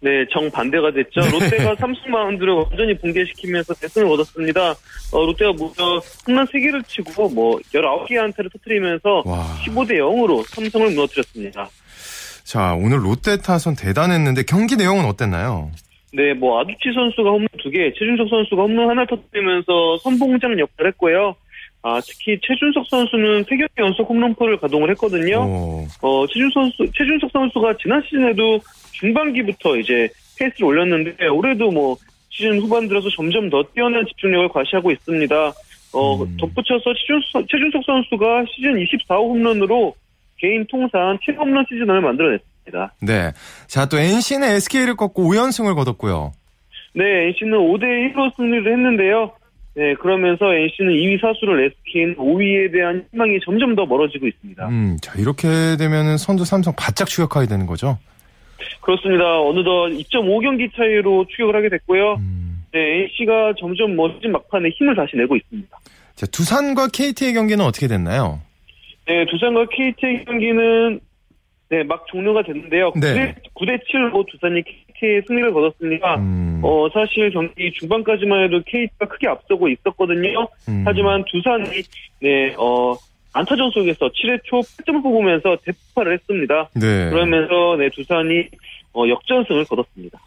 네, 0.00 0.24
정반대가 0.32 0.92
됐죠. 0.92 1.20
롯데가 1.32 1.74
삼성 1.74 2.10
마운드를 2.12 2.52
완전히 2.52 2.96
붕괴시키면서 2.98 3.74
대승을 3.74 4.06
얻었습니다. 4.12 4.74
어, 5.12 5.26
롯데가 5.26 5.52
무려 5.52 6.00
홈런 6.28 6.46
3개를 6.46 6.86
치고 6.86 7.30
뭐 7.30 7.58
19개의 7.74 8.18
안타를 8.18 8.50
터뜨리면서 8.50 9.22
와. 9.24 9.44
15대 9.64 9.94
0으로 9.94 10.46
삼성을 10.48 10.88
무너뜨렸습니다. 10.90 11.68
자, 12.44 12.74
오늘 12.74 13.04
롯데 13.04 13.38
타선 13.38 13.74
대단했는데 13.74 14.44
경기 14.44 14.76
내용은 14.76 15.06
어땠나요? 15.06 15.72
네, 16.12 16.34
뭐 16.34 16.60
아두치 16.60 16.92
선수가 16.94 17.28
홈런 17.28 17.48
2개, 17.64 17.92
최준석 17.98 18.28
선수가 18.28 18.62
홈런 18.62 18.90
하나 18.90 19.04
터뜨리면서 19.06 19.98
선봉장 20.04 20.56
역할을 20.60 20.92
했고요. 20.92 21.34
아, 21.82 22.00
특히 22.00 22.38
최준석 22.42 22.86
선수는 22.88 23.44
3경기 23.44 23.68
연속 23.78 24.08
홈런포를 24.08 24.58
가동을 24.58 24.90
했거든요. 24.90 25.40
오, 25.40 25.86
어, 26.02 26.26
최준석 26.26 26.52
선수, 26.52 26.92
최준석 26.92 27.30
선수가 27.32 27.76
지난 27.80 28.02
시즌에도 28.02 28.58
중반기부터 28.92 29.76
이제 29.76 30.08
페이스를 30.38 30.66
올렸는데 30.66 31.26
올해도 31.28 31.70
뭐 31.70 31.96
시즌 32.30 32.58
후반 32.58 32.88
들어서 32.88 33.08
점점 33.10 33.48
더 33.48 33.62
뛰어난 33.74 34.04
집중력을 34.06 34.48
과시하고 34.48 34.90
있습니다. 34.90 35.52
어, 35.92 36.22
음. 36.22 36.36
덧붙여서 36.38 36.84
최준석, 36.84 37.48
최준석 37.48 37.82
선수가 37.84 38.44
시즌 38.54 38.74
24호 38.74 39.30
홈런으로 39.30 39.94
개인 40.38 40.66
통산 40.66 41.18
최홈런 41.24 41.64
시즌을 41.68 42.00
만들어냈습니다. 42.00 42.94
네. 43.02 43.32
자, 43.68 43.86
또 43.86 43.98
NC는 43.98 44.48
SK를 44.56 44.96
꺾고 44.96 45.22
5연승을 45.22 45.74
거뒀고요. 45.74 46.32
네, 46.94 47.28
NC는 47.28 47.52
5대1로 47.58 48.36
승리를 48.36 48.70
했는데요. 48.70 49.32
네, 49.76 49.92
그러면서 49.94 50.54
NC는 50.54 50.90
2위 50.94 51.20
사수를 51.20 51.68
내스킨 51.68 52.16
5위에 52.16 52.72
대한 52.72 53.04
희망이 53.12 53.38
점점 53.44 53.74
더 53.76 53.84
멀어지고 53.84 54.26
있습니다. 54.26 54.68
음, 54.68 54.96
자, 55.02 55.12
이렇게 55.18 55.76
되면은 55.76 56.16
선두 56.16 56.46
삼성 56.46 56.72
바짝 56.74 57.06
추격하게 57.06 57.46
되는 57.46 57.66
거죠? 57.66 57.98
그렇습니다. 58.80 59.38
어느덧 59.42 59.90
2.5경기 59.90 60.74
차이로 60.74 61.26
추격을 61.28 61.54
하게 61.54 61.68
됐고요. 61.68 62.14
음. 62.14 62.64
네, 62.72 63.02
NC가 63.02 63.52
점점 63.60 63.94
뭐 63.94 64.10
시즌 64.14 64.32
막판에 64.32 64.70
힘을 64.70 64.96
다시 64.96 65.14
내고 65.14 65.36
있습니다. 65.36 65.78
자, 66.14 66.26
두산과 66.26 66.88
KT의 66.94 67.34
경기는 67.34 67.62
어떻게 67.62 67.86
됐나요? 67.86 68.40
네, 69.06 69.26
두산과 69.26 69.66
KT의 69.72 70.24
경기는 70.24 71.00
네, 71.68 71.82
막 71.82 72.06
종료가 72.06 72.44
됐는데요. 72.44 72.92
네. 72.96 73.34
9대 73.54 73.78
7로 73.92 74.24
두산이 74.30 74.62
KT의 74.98 75.22
승리를 75.26 75.52
거뒀습니다. 75.52 76.16
음, 76.16 76.60
어, 76.62 76.88
사실 76.92 77.30
경기 77.30 77.72
중반까지만 77.72 78.44
해도 78.44 78.60
KT가 78.66 79.06
크게 79.06 79.28
앞서고 79.28 79.68
있었거든요. 79.68 80.48
음. 80.68 80.82
하지만 80.86 81.24
두산이 81.30 81.82
네, 82.20 82.54
어, 82.58 82.96
안타전 83.32 83.70
속에서 83.70 84.08
7회 84.08 84.40
초 84.44 84.60
8점을 84.60 85.02
뽑으면서 85.02 85.56
대폭발을 85.64 86.14
했습니다. 86.14 86.70
네. 86.74 87.10
그러면서 87.10 87.76
네, 87.78 87.90
두산이 87.90 88.48
어, 88.94 89.06
역전승을 89.06 89.66
거뒀습니다. 89.66 90.18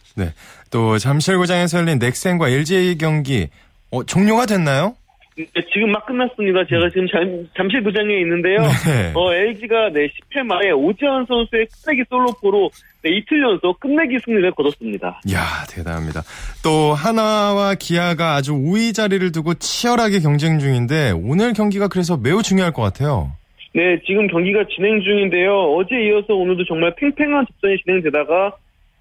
또 0.69 0.97
잠실구장에서 0.97 1.79
열린 1.79 1.97
넥센과 1.97 2.49
LG의 2.49 2.97
경기 2.97 3.47
어, 3.91 4.03
종료가 4.03 4.45
됐나요? 4.45 4.95
네, 5.39 5.61
지금 5.73 5.91
막 5.91 6.05
끝났습니다. 6.05 6.65
제가 6.65 6.89
지금 6.89 7.07
잠, 7.07 7.47
잠실 7.55 7.81
구장에 7.81 8.13
있는데요. 8.21 8.57
네. 8.85 9.13
어, 9.15 9.33
LG가 9.33 9.89
네, 9.93 10.07
10회 10.07 10.43
말에 10.43 10.71
오지환 10.71 11.25
선수의 11.27 11.67
끝내기 11.85 12.03
솔로포로 12.09 12.69
네, 13.03 13.11
이틀 13.11 13.41
연속 13.41 13.79
끝내기 13.79 14.19
승리를 14.19 14.51
거뒀습니다. 14.51 15.21
이야, 15.27 15.39
대단합니다. 15.69 16.23
또 16.61 16.93
하나와 16.93 17.75
기아가 17.75 18.35
아주 18.35 18.53
우위 18.53 18.91
자리를 18.91 19.31
두고 19.31 19.53
치열하게 19.53 20.19
경쟁 20.19 20.59
중인데 20.59 21.11
오늘 21.11 21.53
경기가 21.53 21.87
그래서 21.87 22.17
매우 22.17 22.41
중요할 22.41 22.73
것 22.73 22.81
같아요. 22.81 23.31
네, 23.73 23.97
지금 24.05 24.27
경기가 24.27 24.65
진행 24.75 25.01
중인데요. 25.01 25.53
어제 25.75 25.95
이어서 25.95 26.33
오늘도 26.33 26.65
정말 26.65 26.93
팽팽한 26.97 27.45
접전이 27.45 27.77
진행되다가 27.85 28.51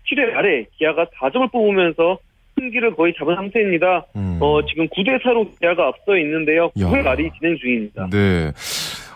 7회 0.06 0.32
말에 0.32 0.66
기아가 0.78 1.06
4점을 1.20 1.50
뽑으면서 1.50 2.18
승기를 2.58 2.94
거의 2.96 3.14
잡은 3.18 3.34
상태입니다. 3.36 4.06
음. 4.16 4.38
어, 4.40 4.64
지금 4.66 4.88
9대 4.88 5.22
4로 5.22 5.48
기아가 5.58 5.88
앞서 5.88 6.16
있는데요. 6.18 6.70
야. 6.80 6.86
9회 6.86 7.02
말이 7.02 7.30
진행 7.38 7.56
중입니다. 7.58 8.08
네. 8.10 8.52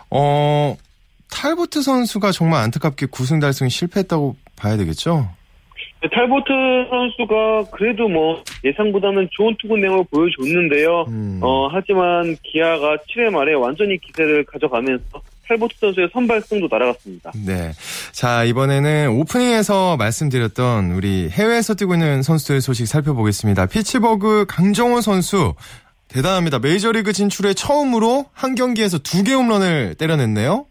어, 0.09 0.75
탈보트 1.31 1.81
선수가 1.81 2.31
정말 2.31 2.63
안타깝게 2.63 3.07
9승 3.07 3.41
달성이 3.41 3.69
실패했다고 3.69 4.35
봐야 4.55 4.77
되겠죠? 4.77 5.27
네, 6.01 6.09
탈보트 6.11 6.51
선수가 6.89 7.71
그래도 7.71 8.07
뭐 8.09 8.43
예상보다는 8.63 9.29
좋은 9.31 9.55
투구 9.59 9.77
내용을 9.77 10.03
보여줬는데요. 10.11 11.05
음. 11.07 11.39
어, 11.41 11.67
하지만 11.71 12.35
기아가 12.43 12.97
7회 12.97 13.31
말에 13.31 13.53
완전히 13.53 13.97
기세를 13.97 14.43
가져가면서 14.43 15.21
탈보트 15.53 15.75
선수의 15.79 16.09
선발승도 16.13 16.67
날아갔습니다. 16.69 17.31
네. 17.45 17.71
자, 18.11 18.43
이번에는 18.43 19.09
오프닝에서 19.09 19.97
말씀드렸던 19.97 20.91
우리 20.91 21.29
해외에서 21.29 21.75
뛰고 21.75 21.93
있는 21.93 22.21
선수들 22.23 22.61
소식 22.61 22.87
살펴보겠습니다. 22.87 23.67
피츠버그 23.67 24.45
강정호 24.47 25.01
선수. 25.01 25.53
대단합니다. 26.07 26.59
메이저리그 26.59 27.11
진출에 27.13 27.53
처음으로 27.53 28.25
한 28.33 28.55
경기에서 28.55 28.99
두 28.99 29.23
개 29.23 29.33
홈런을 29.33 29.95
때려냈네요. 29.95 30.65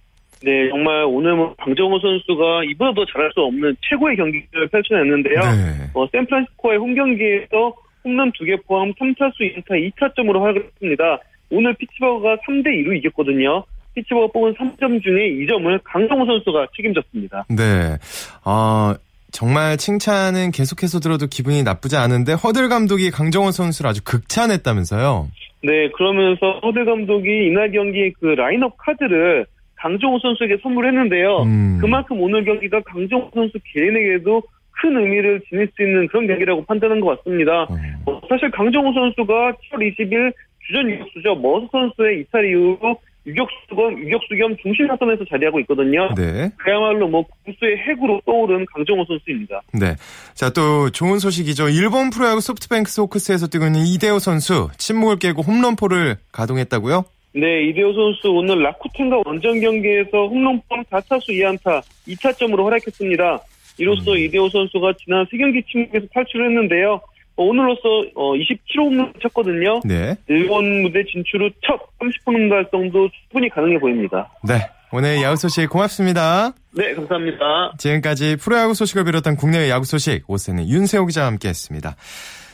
네, 0.45 0.69
정말 0.71 1.05
오늘 1.05 1.35
뭐 1.37 1.55
강정호 1.59 1.99
선수가 2.01 2.65
이보다 2.71 2.93
더 2.95 3.05
잘할 3.13 3.31
수 3.35 3.41
없는 3.41 3.77
최고의 3.89 4.17
경기를 4.17 4.69
펼쳐냈는데요. 4.69 5.41
네. 5.41 5.91
어, 5.95 6.07
샌프란시스코의 6.13 6.79
홈 6.79 6.95
경기에서 6.95 7.75
홈런 8.05 8.33
2개 8.33 8.61
포함 8.67 8.93
3타수 8.95 9.65
2타 9.65 9.71
2타점으로 9.95 10.41
활약을 10.41 10.65
했습니다. 10.65 11.19
오늘 11.51 11.75
피츠버그가 11.75 12.37
3대 12.49 12.67
2로 12.85 12.97
이겼거든요. 12.99 13.65
피츠버그 13.95 14.33
뽑은 14.33 14.55
3점 14.55 15.03
중에 15.03 15.31
2점을 15.31 15.81
강정호 15.85 16.27
선수가 16.27 16.69
책임졌습니다. 16.77 17.47
네. 17.49 17.99
아, 18.45 18.97
정말 19.33 19.77
칭찬은 19.77 20.51
계속해서 20.51 21.01
들어도 21.01 21.27
기분이 21.27 21.63
나쁘지 21.63 21.97
않은데 21.97 22.35
허들 22.35 22.69
감독이 22.69 23.11
강정호 23.11 23.51
선수를 23.51 23.91
아주 23.91 24.05
극찬했다면서요. 24.05 25.29
네, 25.65 25.91
그러면서 25.91 26.61
허대 26.63 26.85
감독이 26.85 27.47
이날 27.47 27.71
경기 27.73 28.13
그 28.21 28.27
라인업 28.27 28.77
카드를 28.77 29.47
강정호 29.77 30.19
선수에게 30.21 30.59
선물했는데요. 30.63 31.43
음. 31.43 31.79
그만큼 31.81 32.21
오늘 32.21 32.45
경기가 32.45 32.81
강정호 32.83 33.31
선수 33.35 33.59
개인에게도 33.73 34.43
큰 34.81 34.97
의미를 34.97 35.41
지닐 35.49 35.69
수 35.75 35.83
있는 35.83 36.07
그런 36.09 36.27
경기라고 36.27 36.65
판단한 36.65 37.01
것 37.01 37.19
같습니다. 37.19 37.63
어, 37.63 37.77
어, 38.07 38.21
사실 38.29 38.51
강정호 38.51 38.93
선수가 38.93 39.53
7월 39.53 39.97
20일 39.97 40.33
주전 40.67 40.91
유격수죠. 40.91 41.35
머서 41.37 41.67
선수의 41.73 42.21
이탈 42.21 42.47
이후로 42.47 42.97
유격수 43.27 43.57
겸, 43.75 43.99
유격수 43.99 44.35
겸 44.37 44.57
중심 44.63 44.89
타선에서 44.89 45.25
자리하고 45.29 45.61
있거든요. 45.61 46.09
네. 46.17 46.51
그야말로 46.57 47.09
뭐 47.09 47.25
공수의 47.45 47.77
핵으로 47.79 48.21
떠오른 48.27 48.67
강정호 48.67 49.05
선수입니다. 49.07 49.63
네. 49.73 49.95
자, 50.35 50.51
또 50.51 50.91
좋은 50.91 51.19
소식이죠. 51.19 51.69
일본 51.69 52.11
프로야구 52.11 52.41
소프트뱅크 52.41 52.91
호크스에서 52.91 53.47
뛰고 53.47 53.67
있는 53.67 53.87
이대호 53.87 54.19
선수 54.19 54.69
침묵을 54.77 55.19
깨고 55.19 55.43
홈런포를 55.43 56.17
가동했다고요? 56.33 57.05
네, 57.35 57.65
이대호 57.69 57.95
선수 57.95 58.29
오늘 58.31 58.63
라쿠텐과 58.63 59.23
원정 59.25 59.61
경기에서 59.61 60.27
홈런 60.27 60.56
포함 60.56 60.77
4타수 60.91 61.29
2안타 61.29 61.83
2타점으로 62.09 62.65
활약했습니다. 62.65 63.41
이로써 63.79 64.17
이대호 64.17 64.51
선수가 64.51 64.93
지난 65.03 65.25
3경기 65.27 65.67
침묵에서 65.67 66.07
탈출했는데요. 66.13 67.01
어, 67.43 67.45
오늘로써 67.45 67.83
27호 68.15 68.79
홈런을 68.87 69.13
쳤거든요. 69.23 69.81
네. 69.85 70.17
일본 70.29 70.83
무대 70.83 71.03
진출 71.05 71.43
후 71.43 71.51
첫 71.67 71.81
30홈런 72.01 72.51
달성도 72.51 73.09
충분히 73.31 73.49
가능해 73.51 73.79
보입니다. 73.79 74.31
네. 74.45 74.69
오늘 74.93 75.23
야구 75.23 75.37
소식 75.37 75.69
고맙습니다. 75.71 76.53
네, 76.77 76.95
감사합니다. 76.95 77.73
지금까지 77.79 78.37
프로야구 78.37 78.75
소식을 78.75 79.05
비롯한 79.05 79.37
국내외 79.37 79.71
야구 79.71 79.85
소식 79.87 80.23
오세는 80.29 80.69
윤세호 80.69 81.07
기자와 81.07 81.29
함께했습니다. 81.29 81.97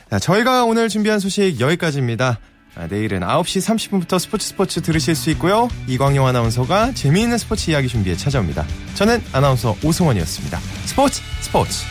자, 0.09 0.19
저희가 0.19 0.63
오늘 0.65 0.87
준비한 0.89 1.19
소식 1.19 1.59
여기까지입니다. 1.59 2.39
아, 2.75 2.87
내일은 2.87 3.19
9시 3.21 3.67
30분부터 3.67 4.19
스포츠 4.19 4.47
스포츠 4.47 4.81
들으실 4.81 5.15
수 5.15 5.29
있고요. 5.31 5.67
이광용 5.87 6.25
아나운서가 6.27 6.93
재미있는 6.93 7.37
스포츠 7.37 7.71
이야기 7.71 7.87
준비해 7.89 8.15
찾아옵니다. 8.15 8.63
저는 8.95 9.19
아나운서 9.33 9.75
오승원이었습니다. 9.83 10.57
스포츠 10.85 11.21
스포츠. 11.41 11.83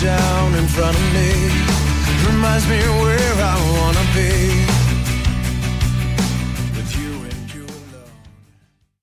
Down 0.00 0.54
in 0.54 0.68
front 0.68 0.96
of 0.96 1.12
me, 1.12 1.50
reminds 2.26 2.68
me 2.68 2.78
where 3.02 3.34
I 3.42 3.56
wanna. 3.72 3.97